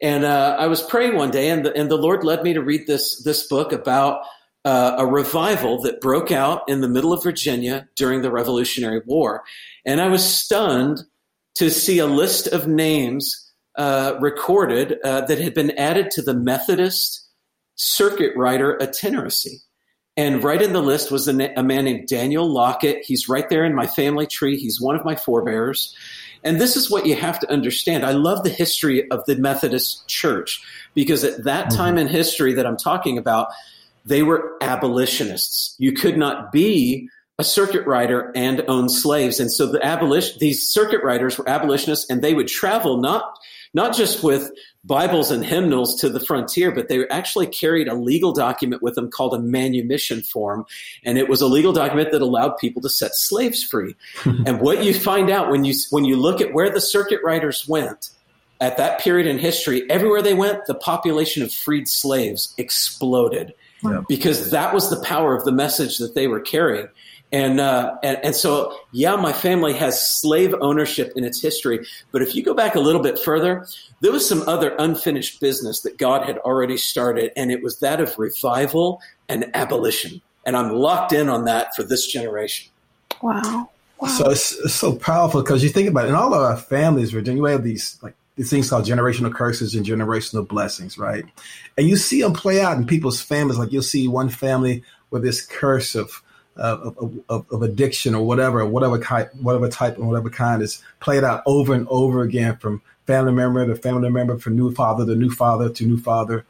[0.00, 2.62] and uh, I was praying one day, and the, and the Lord led me to
[2.62, 4.22] read this this book about
[4.64, 9.44] uh, a revival that broke out in the middle of Virginia during the Revolutionary War,
[9.84, 11.02] and I was stunned
[11.56, 16.32] to see a list of names uh, recorded uh, that had been added to the
[16.32, 17.28] Methodist
[17.74, 19.56] circuit rider itineracy.
[20.16, 23.04] And right in the list was a, na- a, man named Daniel Lockett.
[23.04, 24.56] He's right there in my family tree.
[24.56, 25.94] He's one of my forebears.
[26.44, 28.04] And this is what you have to understand.
[28.04, 30.62] I love the history of the Methodist Church
[30.94, 31.76] because at that mm-hmm.
[31.76, 33.48] time in history that I'm talking about,
[34.04, 35.74] they were abolitionists.
[35.78, 39.40] You could not be a circuit rider and own slaves.
[39.40, 43.38] And so the abolition, these circuit riders were abolitionists and they would travel not
[43.74, 44.50] not just with
[44.84, 49.10] Bibles and hymnals to the frontier, but they actually carried a legal document with them
[49.10, 50.64] called a manumission form.
[51.04, 53.94] And it was a legal document that allowed people to set slaves free.
[54.24, 57.66] and what you find out when you, when you look at where the circuit riders
[57.68, 58.10] went,
[58.60, 64.02] at that period in history, everywhere they went, the population of freed slaves exploded yeah.
[64.08, 66.88] because that was the power of the message that they were carrying.
[67.34, 71.84] And, uh, and, and so, yeah, my family has slave ownership in its history.
[72.12, 73.66] But if you go back a little bit further,
[74.02, 78.00] there was some other unfinished business that God had already started, and it was that
[78.00, 80.20] of revival and abolition.
[80.46, 82.70] And I'm locked in on that for this generation.
[83.20, 83.68] Wow.
[83.98, 84.08] wow.
[84.10, 86.10] So it's, it's so powerful because you think about it.
[86.10, 89.74] In all of our families, Virginia, we have these like these things called generational curses
[89.74, 91.24] and generational blessings, right?
[91.76, 93.58] And you see them play out in people's families.
[93.58, 96.22] Like you'll see one family with this curse of
[96.56, 101.24] of, of, of, addiction or whatever, whatever type, whatever type and whatever kind is played
[101.24, 105.14] out over and over again from family member to family member, from new father to
[105.14, 106.44] new father to new father.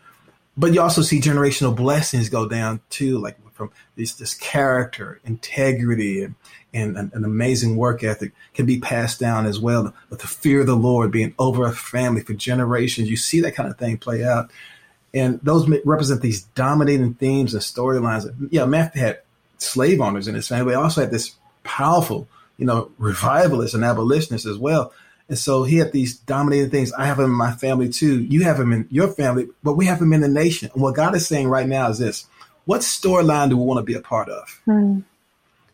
[0.56, 6.22] But you also see generational blessings go down too, like from this, this character, integrity,
[6.22, 6.34] and,
[6.72, 9.94] and an, an, amazing work ethic can be passed down as well.
[10.10, 13.54] But the fear of the Lord being over a family for generations, you see that
[13.54, 14.50] kind of thing play out.
[15.12, 18.32] And those represent these dominating themes and storylines.
[18.50, 19.20] Yeah, Matthew had
[19.64, 20.72] slave owners in his family.
[20.72, 24.92] He also had this powerful, you know, revivalist and abolitionist as well.
[25.28, 26.92] And so he had these dominating things.
[26.92, 28.20] I have him in my family too.
[28.22, 30.70] You have him in your family, but we have him in the nation.
[30.74, 32.26] And what God is saying right now is this
[32.66, 34.60] what storyline do we want to be a part of?
[34.66, 35.04] Mm.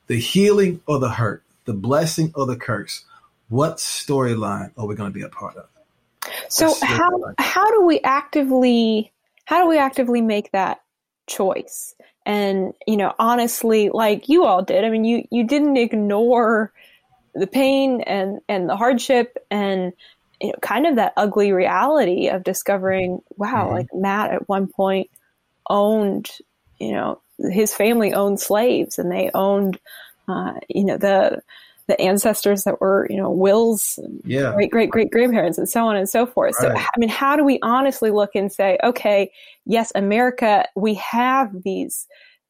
[0.06, 3.04] The healing or the hurt, the blessing or the curse?
[3.48, 5.66] What storyline are we going to be a part of?
[6.48, 9.12] So how how do we actively
[9.44, 10.80] how do we actively make that
[11.26, 11.94] choice?
[12.26, 16.72] And you know honestly like you all did i mean you you didn't ignore
[17.34, 19.92] the pain and and the hardship and
[20.40, 23.74] you know kind of that ugly reality of discovering wow mm-hmm.
[23.74, 25.10] like matt at one point
[25.68, 26.28] owned
[26.78, 29.78] you know his family owned slaves and they owned
[30.28, 31.40] uh, you know the
[31.90, 34.52] the ancestors that were, you know, Will's yeah.
[34.54, 36.54] great great great grandparents and so on and so forth.
[36.60, 36.76] Right.
[36.76, 39.32] So, I mean, how do we honestly look and say, okay,
[39.66, 42.06] yes, America, we have these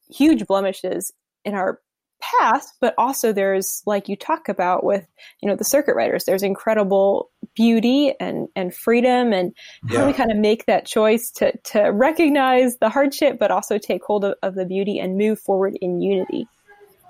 [0.09, 1.13] huge blemishes
[1.45, 1.81] in our
[2.21, 5.07] past, but also there's, like you talk about with,
[5.41, 9.55] you know, the circuit riders, there's incredible beauty and, and freedom and
[9.89, 9.97] yeah.
[9.97, 13.79] how do we kind of make that choice to, to recognize the hardship, but also
[13.79, 16.47] take hold of, of the beauty and move forward in unity.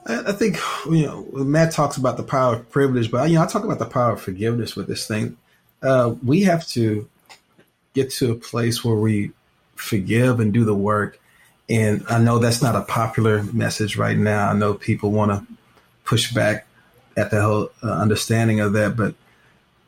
[0.06, 3.46] I think you know Matt talks about the power of privilege, but you know I
[3.46, 5.36] talk about the power of forgiveness with this thing.
[5.82, 7.08] Uh, we have to
[7.94, 9.32] get to a place where we
[9.74, 11.18] forgive and do the work.
[11.68, 14.50] And I know that's not a popular message right now.
[14.50, 15.46] I know people want to
[16.04, 16.66] push back
[17.16, 19.14] at the whole uh, understanding of that, but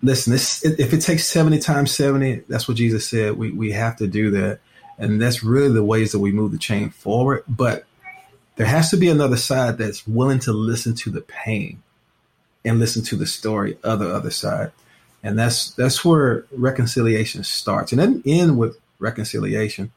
[0.02, 3.36] listen, this if it takes seventy times seventy, that's what Jesus said.
[3.36, 4.60] We we have to do that,
[4.98, 7.44] and that's really the ways that we move the chain forward.
[7.48, 7.84] But
[8.56, 11.82] there has to be another side that's willing to listen to the pain
[12.64, 14.72] and listen to the story of the other side.
[15.22, 17.92] And that's that's where reconciliation starts.
[17.92, 19.92] And then end with reconciliation.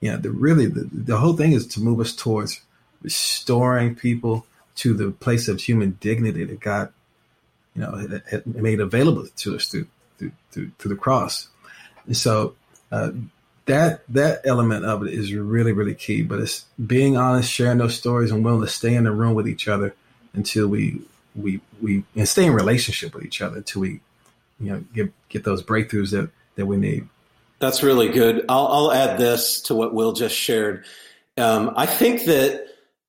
[0.00, 2.60] You know, the really the, the whole thing is to move us towards
[3.02, 6.92] restoring people to the place of human dignity that God,
[7.74, 11.48] you know, had made available to us through through, through, through the cross.
[12.06, 12.54] And so
[12.92, 13.10] uh,
[13.68, 16.22] that that element of it is really really key.
[16.22, 19.46] But it's being honest, sharing those stories, and willing to stay in the room with
[19.46, 19.94] each other
[20.34, 21.00] until we
[21.36, 24.00] we we and stay in relationship with each other until we
[24.58, 27.08] you know get get those breakthroughs that that we need.
[27.60, 28.44] That's really good.
[28.48, 30.84] I'll, I'll add this to what Will just shared.
[31.36, 32.66] Um, I think that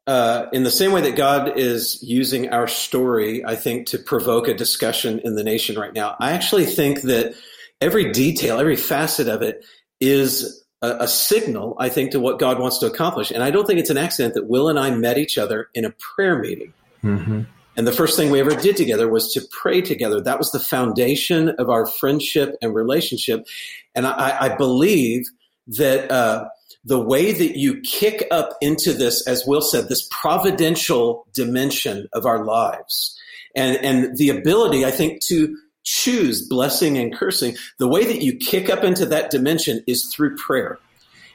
[0.07, 4.47] uh, in the same way that God is using our story, I think, to provoke
[4.47, 7.35] a discussion in the nation right now, I actually think that
[7.79, 9.63] every detail, every facet of it
[9.99, 13.31] is a, a signal, I think, to what God wants to accomplish.
[13.31, 15.85] And I don't think it's an accident that Will and I met each other in
[15.85, 16.73] a prayer meeting.
[17.03, 17.41] Mm-hmm.
[17.77, 20.19] And the first thing we ever did together was to pray together.
[20.19, 23.47] That was the foundation of our friendship and relationship.
[23.95, 25.27] And I, I believe
[25.67, 26.49] that uh,
[26.83, 32.25] the way that you kick up into this, as Will said, this providential dimension of
[32.25, 33.17] our lives,
[33.55, 35.55] and and the ability, I think, to
[35.89, 40.37] choose blessing and cursing, the way that you kick up into that dimension is through
[40.37, 40.77] prayer.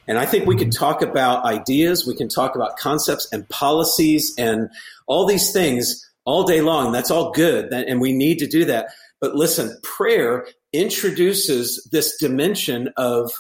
[0.07, 4.33] And I think we could talk about ideas, we can talk about concepts and policies
[4.39, 4.69] and
[5.07, 6.93] all these things all day long.
[6.93, 7.73] That's all good.
[7.73, 8.91] And we need to do that.
[9.21, 13.33] But listen, prayer introduces this dimension of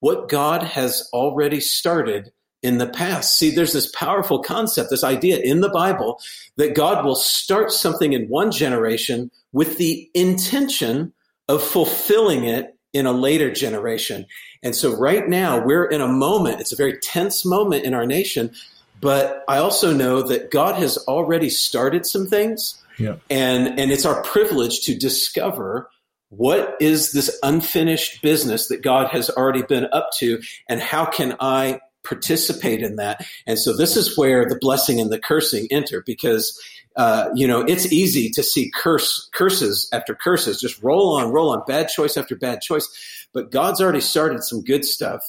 [0.00, 3.38] what God has already started in the past.
[3.38, 6.20] See, there's this powerful concept, this idea in the Bible
[6.56, 11.12] that God will start something in one generation with the intention
[11.48, 14.26] of fulfilling it in a later generation.
[14.62, 18.06] And so right now we're in a moment, it's a very tense moment in our
[18.06, 18.52] nation
[19.00, 22.82] but I also know that God has already started some things.
[22.98, 23.16] Yeah.
[23.30, 25.88] And, and it's our privilege to discover
[26.30, 31.36] what is this unfinished business that God has already been up to and how can
[31.40, 33.24] I participate in that?
[33.46, 36.58] And so this is where the blessing and the cursing enter because
[36.96, 41.50] uh, you know, it's easy to see curse curses after curses, just roll on, roll
[41.50, 42.88] on, bad choice after bad choice.
[43.32, 45.22] But God's already started some good stuff,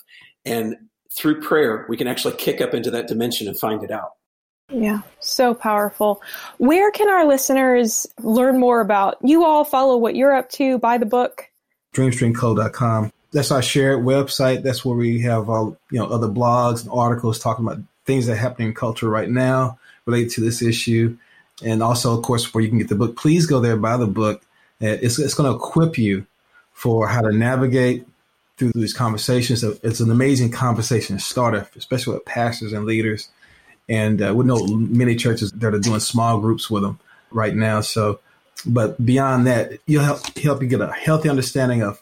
[0.44, 0.76] and
[1.16, 4.14] through prayer, we can actually kick up into that dimension and find it out.
[4.72, 6.24] Yeah, so powerful.
[6.58, 10.98] Where can our listeners learn more about you all, follow what you're up to, buy
[10.98, 11.50] the book?
[11.96, 13.12] DreamStreamCo.com.
[13.32, 14.64] That's our shared website.
[14.64, 18.34] That's where we have all, you know, other blogs and articles talking about things that
[18.34, 21.18] are happening in culture right now related to this issue.
[21.64, 23.18] And also, of course, where you can get the book.
[23.18, 24.42] Please go there, buy the book.
[24.80, 26.26] It's, it's going to equip you
[26.74, 28.08] for how to navigate
[28.58, 29.64] through these conversations.
[29.64, 33.30] It's an amazing conversation starter, especially with pastors and leaders.
[33.88, 37.00] And uh, we know many churches that are doing small groups with them
[37.32, 37.82] right now.
[37.82, 38.20] So,
[38.66, 42.00] but beyond that, you'll help help you get a healthy understanding of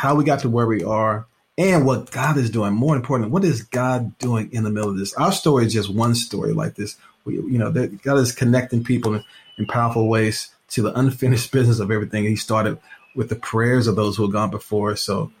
[0.00, 1.26] how we got to where we are
[1.58, 2.72] and what God is doing.
[2.72, 5.12] More important, what is God doing in the middle of this?
[5.12, 6.96] Our story is just one story like this.
[7.26, 9.24] We, you know, God is connecting people in,
[9.58, 12.78] in powerful ways to the unfinished business of everything He started
[13.14, 14.96] with the prayers of those who have gone before.
[14.96, 15.32] So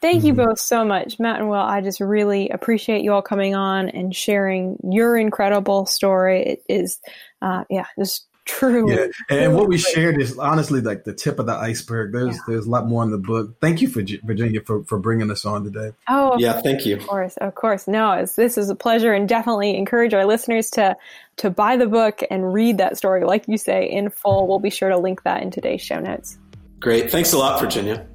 [0.00, 0.44] Thank you mm-hmm.
[0.44, 1.58] both so much, Matt and Will.
[1.58, 6.42] I just really appreciate you all coming on and sharing your incredible story.
[6.42, 7.00] It is,
[7.42, 8.90] uh, yeah, just true.
[8.90, 12.12] Yeah, and what we shared is honestly like the tip of the iceberg.
[12.12, 12.40] There's yeah.
[12.46, 13.56] there's a lot more in the book.
[13.60, 15.92] Thank you for Virginia for, for bringing us on today.
[16.08, 16.96] Oh, yeah, thank you.
[16.96, 17.86] Of course, of course.
[17.86, 20.96] No, this is a pleasure, and definitely encourage our listeners to
[21.36, 24.48] to buy the book and read that story, like you say, in full.
[24.48, 26.38] We'll be sure to link that in today's show notes.
[26.80, 27.10] Great.
[27.10, 28.06] Thanks a lot, Virginia.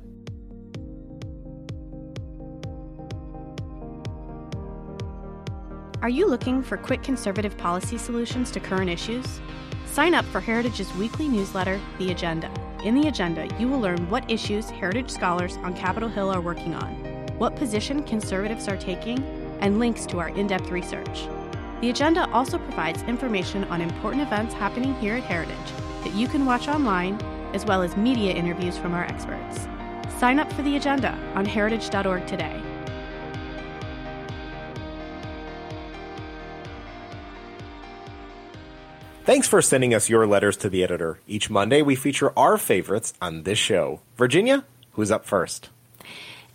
[6.01, 9.39] Are you looking for quick conservative policy solutions to current issues?
[9.91, 12.49] Sign up for Heritage's weekly newsletter, The Agenda.
[12.85, 16.73] In The Agenda, you will learn what issues Heritage scholars on Capitol Hill are working
[16.73, 16.93] on,
[17.37, 19.19] what position conservatives are taking,
[19.59, 21.27] and links to our in depth research.
[21.81, 25.57] The Agenda also provides information on important events happening here at Heritage
[26.05, 27.21] that you can watch online,
[27.53, 29.67] as well as media interviews from our experts.
[30.19, 32.61] Sign up for The Agenda on heritage.org today.
[39.31, 41.21] Thanks for sending us your letters to the editor.
[41.25, 44.01] Each Monday, we feature our favorites on this show.
[44.17, 45.69] Virginia, who's up first?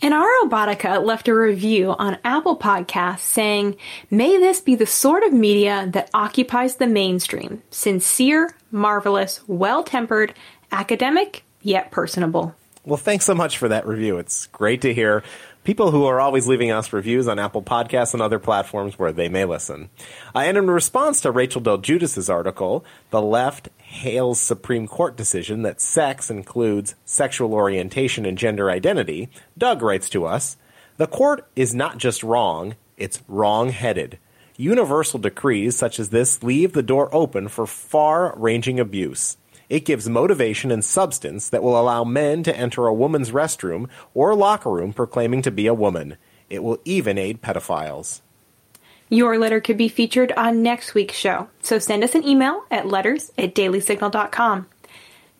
[0.03, 3.77] And our Robotica left a review on Apple Podcasts saying,
[4.11, 7.62] May this be the sort of media that occupies the mainstream.
[7.71, 10.35] Sincere, marvelous, well tempered,
[10.71, 12.55] academic, yet personable.
[12.85, 14.19] Well, thanks so much for that review.
[14.19, 15.23] It's great to hear
[15.67, 19.29] people who are always leaving us reviews on Apple Podcasts and other platforms where they
[19.29, 19.90] may listen.
[20.33, 25.62] Uh, and in response to Rachel del Guidice's article, the left hails Supreme Court decision
[25.62, 30.56] that sex includes sexual orientation and gender identity, Doug writes to us,
[30.98, 34.21] the court is not just wrong, it's wrong-headed.
[34.56, 39.37] Universal decrees such as this leave the door open for far-ranging abuse.
[39.69, 44.35] It gives motivation and substance that will allow men to enter a woman's restroom or
[44.35, 46.17] locker room proclaiming to be a woman.
[46.48, 48.21] It will even aid pedophiles.
[49.08, 52.88] Your letter could be featured on next week's show, so send us an email at
[52.88, 54.67] letters at dailysignal.com.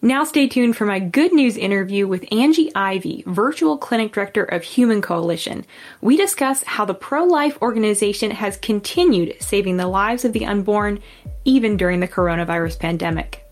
[0.03, 4.63] Now stay tuned for my good news interview with Angie Ivy, Virtual Clinic Director of
[4.63, 5.65] Human Coalition.
[6.01, 11.01] We discuss how the pro-life organization has continued saving the lives of the unborn
[11.45, 13.46] even during the coronavirus pandemic.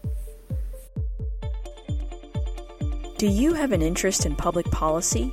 [3.17, 5.33] Do you have an interest in public policy?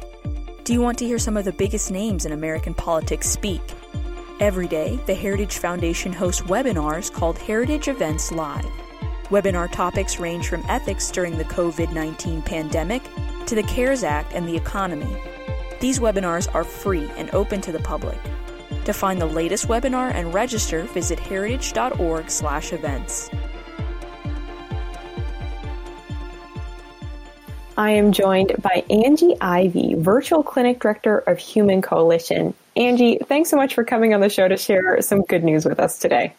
[0.65, 3.63] Do you want to hear some of the biggest names in American politics speak?
[4.39, 8.67] Every day, the Heritage Foundation hosts webinars called Heritage Events Live.
[9.29, 13.01] Webinar topics range from ethics during the COVID 19 pandemic
[13.47, 15.17] to the CARES Act and the economy.
[15.79, 18.19] These webinars are free and open to the public.
[18.85, 23.31] To find the latest webinar and register, visit heritage.org/events.
[27.77, 32.53] I am joined by Angie Ivy, Virtual Clinic Director of Human Coalition.
[32.75, 35.79] Angie, thanks so much for coming on the show to share some good news with
[35.79, 36.33] us today.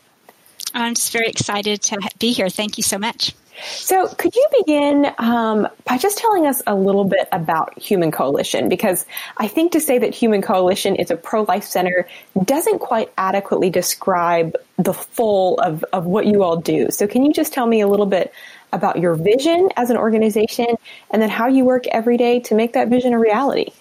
[0.75, 2.49] I'm just very excited to be here.
[2.49, 3.35] Thank you so much.
[3.65, 8.69] So, could you begin um, by just telling us a little bit about Human Coalition?
[8.69, 9.05] Because
[9.37, 12.09] I think to say that Human Coalition is a pro life center
[12.45, 16.91] doesn't quite adequately describe the full of, of what you all do.
[16.91, 18.33] So, can you just tell me a little bit
[18.73, 20.67] about your vision as an organization
[21.11, 23.73] and then how you work every day to make that vision a reality?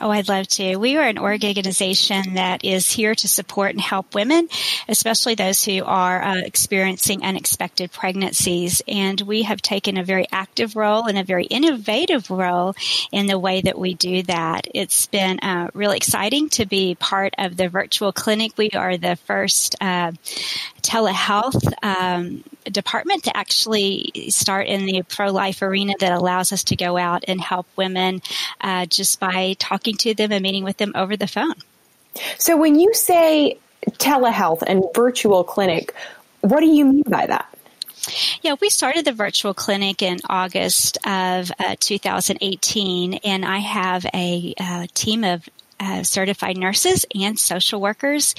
[0.00, 0.76] Oh, I'd love to.
[0.76, 4.48] We are an org organization that is here to support and help women,
[4.88, 8.82] especially those who are uh, experiencing unexpected pregnancies.
[8.88, 12.74] And we have taken a very active role and a very innovative role
[13.12, 14.66] in the way that we do that.
[14.74, 18.52] It's been uh, really exciting to be part of the virtual clinic.
[18.56, 20.10] We are the first uh,
[20.82, 26.76] telehealth um, department to actually start in the pro life arena that allows us to
[26.76, 28.22] go out and help women
[28.60, 31.54] uh, just by talking to them and meeting with them over the phone.
[32.38, 33.58] So, when you say
[33.90, 35.94] telehealth and virtual clinic,
[36.40, 37.48] what do you mean by that?
[38.42, 44.54] Yeah, we started the virtual clinic in August of uh, 2018, and I have a
[44.58, 45.48] uh, team of
[45.80, 48.34] uh, certified nurses and social workers.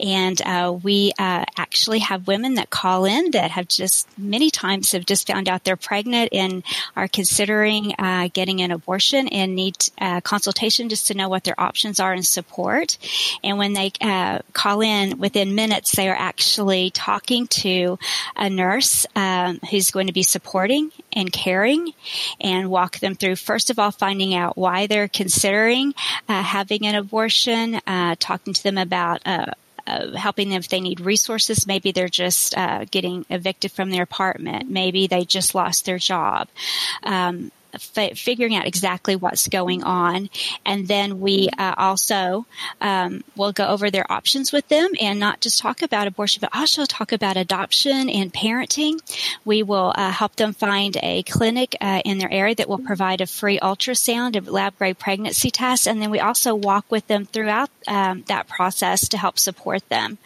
[0.00, 4.92] And uh, we uh, actually have women that call in that have just many times
[4.92, 6.62] have just found out they're pregnant and
[6.96, 11.58] are considering uh, getting an abortion and need uh, consultation just to know what their
[11.60, 12.98] options are and support.
[13.42, 17.98] And when they uh, call in within minutes, they are actually talking to
[18.36, 21.92] a nurse um, who's going to be supporting and caring
[22.40, 25.94] and walk them through, first of all, finding out why they're considering
[26.26, 29.46] having an abortion, uh, talking to them about uh,
[29.86, 31.66] uh, helping them if they need resources.
[31.66, 34.70] Maybe they're just uh, getting evicted from their apartment.
[34.70, 36.48] Maybe they just lost their job.
[37.02, 40.30] Um, f- figuring out exactly what's going on.
[40.64, 42.46] And then we uh, also
[42.80, 46.50] um, will go over their options with them and not just talk about abortion, but
[46.54, 49.00] also talk about adoption and parenting.
[49.44, 53.20] We will uh, help them find a clinic uh, in their area that will provide
[53.20, 57.26] a free ultrasound, a lab grade pregnancy test, and then we also walk with them
[57.26, 60.18] throughout um, that process to help support them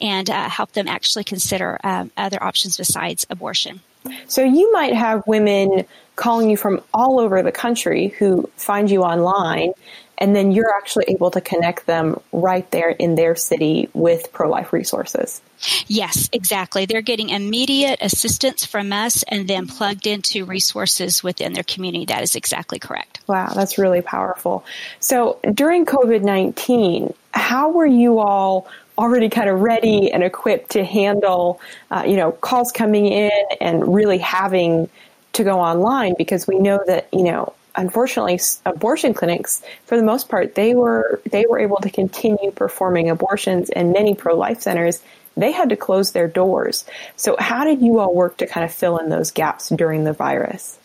[0.00, 3.80] and uh, help them actually consider um, other options besides abortion.
[4.26, 5.84] So you might have women
[6.18, 9.72] calling you from all over the country who find you online
[10.18, 14.72] and then you're actually able to connect them right there in their city with pro-life
[14.72, 15.40] resources.
[15.86, 16.86] Yes, exactly.
[16.86, 22.06] They're getting immediate assistance from us and then plugged into resources within their community.
[22.06, 23.20] That is exactly correct.
[23.28, 24.64] Wow, that's really powerful.
[24.98, 28.66] So during COVID-19, how were you all
[28.98, 31.60] already kind of ready and equipped to handle,
[31.92, 34.90] uh, you know, calls coming in and really having
[35.38, 40.28] to go online because we know that, you know, unfortunately abortion clinics for the most
[40.28, 45.00] part they were they were able to continue performing abortions and many pro-life centers
[45.36, 46.84] they had to close their doors.
[47.16, 50.12] So how did you all work to kind of fill in those gaps during the
[50.12, 50.78] virus?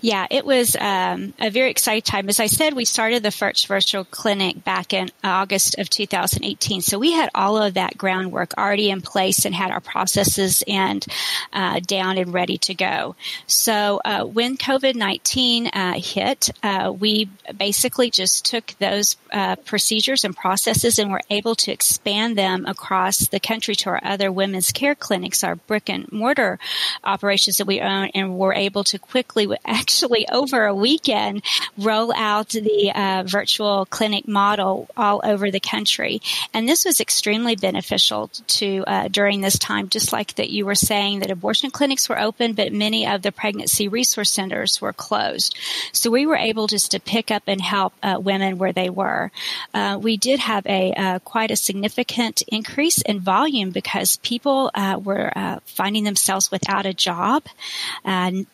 [0.00, 2.28] Yeah, it was um, a very exciting time.
[2.28, 6.80] As I said, we started the first virtual clinic back in August of 2018.
[6.82, 11.04] So we had all of that groundwork already in place and had our processes and
[11.52, 13.14] uh, down and ready to go.
[13.46, 20.24] So uh, when COVID 19 uh, hit, uh, we basically just took those uh, procedures
[20.24, 24.32] and processes and were able to expand them across the country to our our other
[24.32, 26.58] women's care clinics, our brick and mortar
[27.04, 31.42] operations that we own, and were able to quickly, actually over a weekend,
[31.78, 36.20] roll out the uh, virtual clinic model all over the country.
[36.52, 40.74] And this was extremely beneficial to uh, during this time, just like that you were
[40.74, 45.56] saying that abortion clinics were open, but many of the pregnancy resource centers were closed.
[45.92, 49.30] So we were able just to pick up and help uh, women where they were.
[49.72, 54.98] Uh, we did have a uh, quite a significant increase in volume because people uh,
[55.02, 55.30] were
[55.64, 57.44] finding themselves without a job,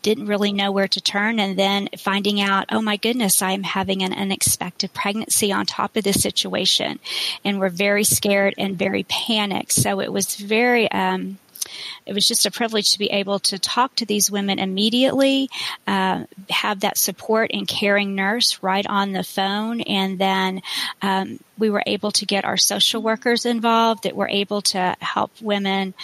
[0.02, 4.02] didn't really know where to turn, and then finding out, oh my goodness, I'm having
[4.02, 6.98] an unexpected pregnancy on top of this situation,
[7.44, 9.72] and we're very scared and very panicked.
[9.72, 11.38] So it was very um,
[12.04, 15.48] it was just a privilege to be able to talk to these women immediately,
[15.86, 20.62] uh, have that support and caring nurse right on the phone, and then
[21.02, 25.30] um, we were able to get our social workers involved that were able to help
[25.40, 25.94] women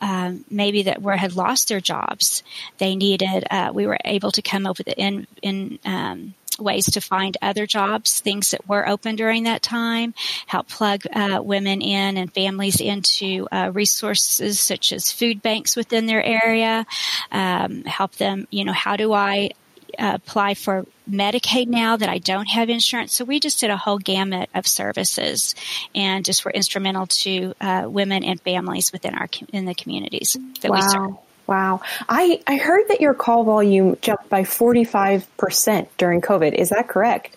[0.00, 2.42] um, maybe that were had lost their jobs.
[2.78, 3.46] They needed.
[3.50, 7.66] Uh, we were able to come up with in in um, ways to find other
[7.66, 10.14] jobs, things that were open during that time,
[10.46, 16.06] help plug uh, women in and families into uh, resources such as food banks within
[16.06, 16.86] their area,
[17.32, 19.50] um, help them, you know, how do I
[19.98, 23.14] uh, apply for Medicaid now that I don't have insurance.
[23.14, 25.54] So we just did a whole gamut of services
[25.94, 30.70] and just were instrumental to uh, women and families within our in the communities that
[30.70, 30.76] wow.
[30.76, 31.25] we serve.
[31.46, 31.80] Wow.
[32.08, 36.52] I, I heard that your call volume jumped by 45% during COVID.
[36.54, 37.36] Is that correct?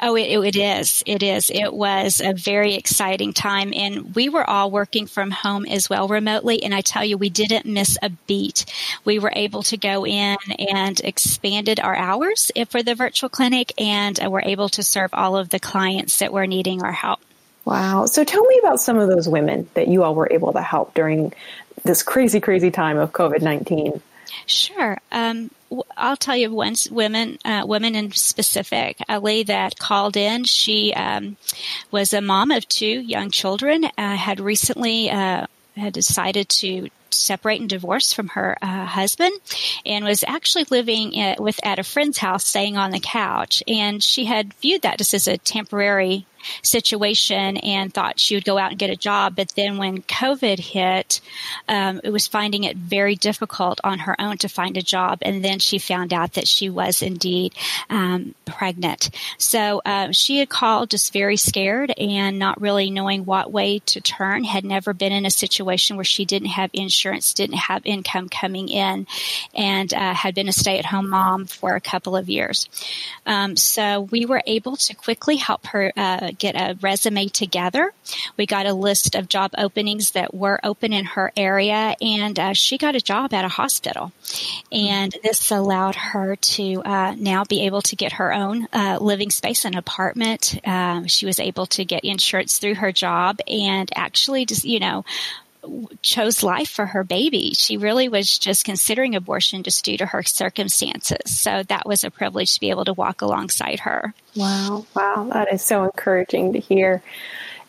[0.00, 1.02] Oh, it, it is.
[1.06, 1.50] It is.
[1.50, 3.72] It was a very exciting time.
[3.74, 6.62] And we were all working from home as well remotely.
[6.62, 8.64] And I tell you, we didn't miss a beat.
[9.04, 14.18] We were able to go in and expanded our hours for the virtual clinic and
[14.20, 17.20] we were able to serve all of the clients that were needing our help.
[17.64, 18.06] Wow.
[18.06, 20.94] So tell me about some of those women that you all were able to help
[20.94, 21.34] during
[21.84, 24.00] this crazy, crazy time of COVID 19.
[24.46, 24.98] Sure.
[25.10, 25.50] Um,
[25.96, 28.98] I'll tell you one women, uh, women in specific.
[29.08, 31.36] A lady that called in, she um,
[31.90, 33.84] was a mom of two young children.
[33.84, 39.32] Uh, had recently uh, had decided to separate and divorce from her uh, husband
[39.86, 44.02] and was actually living at, with at a friend's house staying on the couch and
[44.02, 46.26] she had viewed that just as a temporary
[46.62, 49.36] situation and thought she would go out and get a job.
[49.36, 51.20] But then when COVID hit,
[51.68, 55.18] um, it was finding it very difficult on her own to find a job.
[55.22, 57.54] And then she found out that she was indeed
[57.90, 59.10] um, pregnant.
[59.38, 64.00] So uh, she had called just very scared and not really knowing what way to
[64.00, 68.28] turn, had never been in a situation where she didn't have insurance, didn't have income
[68.28, 69.06] coming in,
[69.54, 72.68] and uh, had been a stay at home mom for a couple of years.
[73.26, 77.92] Um, so we were able to quickly help her uh, get a resume together.
[78.36, 82.52] We got a list of job openings that were open in her area, and uh,
[82.52, 84.12] she got a job at a hospital.
[84.70, 89.30] And this allowed her to uh, now be able to get her own uh, living
[89.30, 90.58] space, an apartment.
[90.66, 95.04] Um, she was able to get insurance through her job, and actually, just you know
[96.02, 97.52] chose life for her baby.
[97.54, 101.18] She really was just considering abortion just due to her circumstances.
[101.26, 104.14] So that was a privilege to be able to walk alongside her.
[104.36, 104.86] Wow.
[104.94, 105.30] Wow.
[105.32, 107.02] That is so encouraging to hear.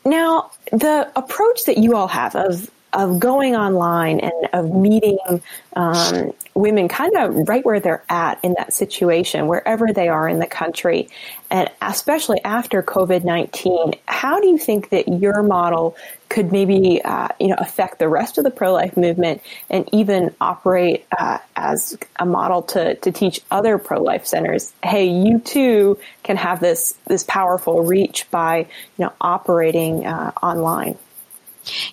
[0.05, 5.19] Now, the approach that you all have of of going online and of meeting
[5.75, 10.39] um, women kind of right where they're at in that situation, wherever they are in
[10.39, 11.09] the country,
[11.51, 15.95] and especially after COVID nineteen, how do you think that your model
[16.29, 20.33] could maybe uh, you know affect the rest of the pro life movement and even
[20.41, 25.97] operate uh, as a model to to teach other pro life centers, hey, you too
[26.23, 28.59] can have this this powerful reach by
[28.97, 30.97] you know operating uh, online.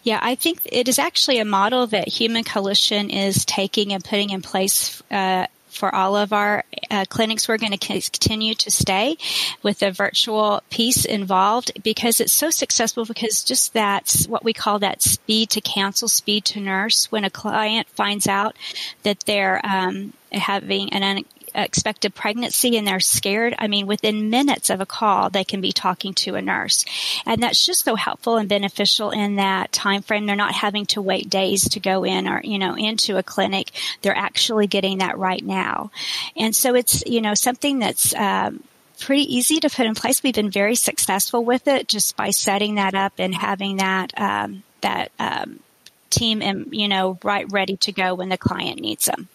[0.03, 4.31] Yeah, I think it is actually a model that Human Coalition is taking and putting
[4.31, 5.47] in place uh,
[5.77, 7.49] for all of our uh, clinics.
[7.49, 9.17] We're going to continue to stay
[9.62, 14.79] with the virtual piece involved because it's so successful because just that's what we call
[14.81, 17.12] that speed to counsel, speed to nurse.
[17.12, 18.57] When a client finds out
[19.03, 21.25] that they're um, having an
[21.57, 25.73] expected pregnancy and they're scared, I mean, within minutes of a call, they can be
[25.73, 26.85] talking to a nurse.
[27.25, 30.27] And that's just so helpful and beneficial in that time frame.
[30.27, 33.73] They're not having to wait days to go in or, you know, into a clinic.
[34.03, 35.91] They're actually getting that right now.
[36.37, 38.63] And so it's, you know, something that's, um,
[38.99, 40.23] pretty easy to put in place.
[40.23, 44.63] We've been very successful with it just by setting that up and having that, um,
[44.81, 45.61] that, um,
[46.09, 49.29] team and, you know, right ready to go when the client needs them.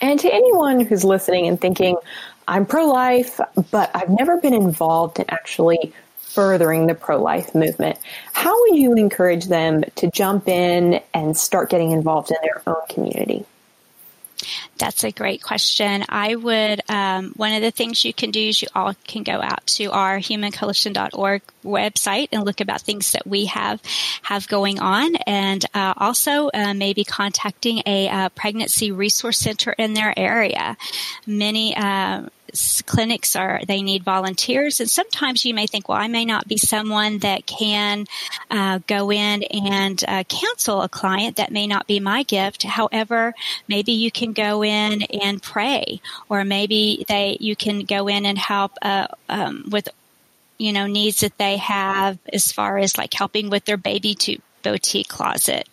[0.00, 1.96] And to anyone who's listening and thinking,
[2.48, 7.98] I'm pro life, but I've never been involved in actually furthering the pro-life movement.
[8.32, 12.80] How would you encourage them to jump in and start getting involved in their own
[12.88, 13.44] community?
[14.78, 16.04] That's a great question.
[16.08, 19.40] I would, um, one of the things you can do is you all can go
[19.42, 23.80] out to our humancoalition.org website and look about things that we have,
[24.22, 29.94] have going on and, uh, also, uh, maybe contacting a, uh, pregnancy resource center in
[29.94, 30.76] their area.
[31.26, 32.22] Many, uh,
[32.86, 34.80] clinics are they need volunteers.
[34.80, 38.06] And sometimes you may think well i may not be someone that can
[38.50, 41.36] uh, go in and uh, counsel a client.
[41.36, 42.62] That may not be my gift.
[42.62, 43.34] However
[43.68, 48.38] maybe you can go in and pray or maybe they you can go in and
[48.38, 49.88] help uh, um, with
[50.58, 54.38] you know needs that they have as far as like helping with their baby to
[54.62, 55.68] boutique closet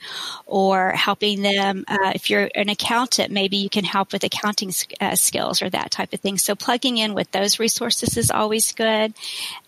[0.45, 4.71] or helping them uh, if you're an accountant maybe you can help with accounting
[5.01, 8.71] uh, skills or that type of thing so plugging in with those resources is always
[8.73, 9.13] good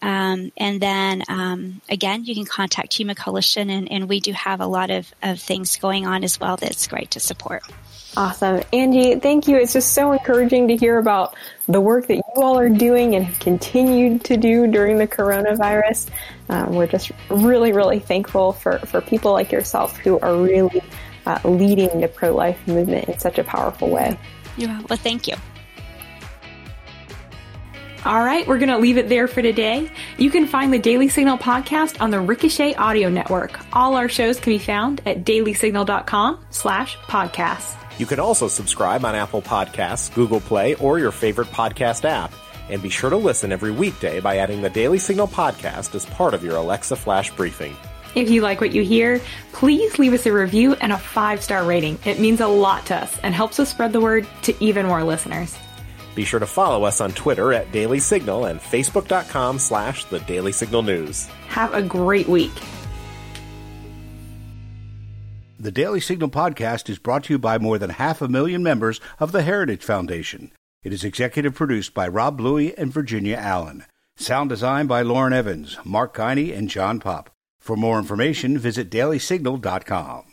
[0.02, 4.62] um, and then um, again you can contact human coalition and, and we do have
[4.62, 7.64] a lot of, of things going on as well that's great to support
[8.18, 8.62] Awesome.
[8.74, 9.58] Angie, thank you.
[9.58, 11.36] It's just so encouraging to hear about
[11.68, 16.10] the work that you all are doing and have continued to do during the coronavirus.
[16.50, 20.82] Um, we're just really, really thankful for, for people like yourself who are really
[21.26, 24.18] uh, leading the pro-life movement in such a powerful way.
[24.58, 25.36] Yeah, well, thank you.
[28.06, 29.92] All right, we're going to leave it there for today.
[30.18, 33.60] You can find the Daily Signal podcast on the Ricochet Audio Network.
[33.74, 37.76] All our shows can be found at dailysignal.com slash podcasts.
[38.00, 42.32] You can also subscribe on Apple Podcasts, Google Play, or your favorite podcast app.
[42.70, 46.34] And be sure to listen every weekday by adding the Daily Signal podcast as part
[46.34, 47.76] of your Alexa Flash briefing.
[48.16, 49.22] If you like what you hear,
[49.54, 52.00] please leave us a review and a five star rating.
[52.06, 55.04] It means a lot to us and helps us spread the word to even more
[55.04, 55.58] listeners.
[56.16, 60.52] Be sure to follow us on Twitter at Daily Signal and Facebook.com slash The Daily
[60.52, 61.28] Signal News.
[61.48, 62.52] Have a great week.
[65.60, 69.02] The Daily Signal podcast is brought to you by more than half a million members
[69.20, 70.52] of the Heritage Foundation.
[70.82, 73.84] It is executive produced by Rob Bluey and Virginia Allen.
[74.16, 77.30] Sound design by Lauren Evans, Mark Kiney, and John Popp.
[77.60, 80.29] For more information, visit dailysignal.com.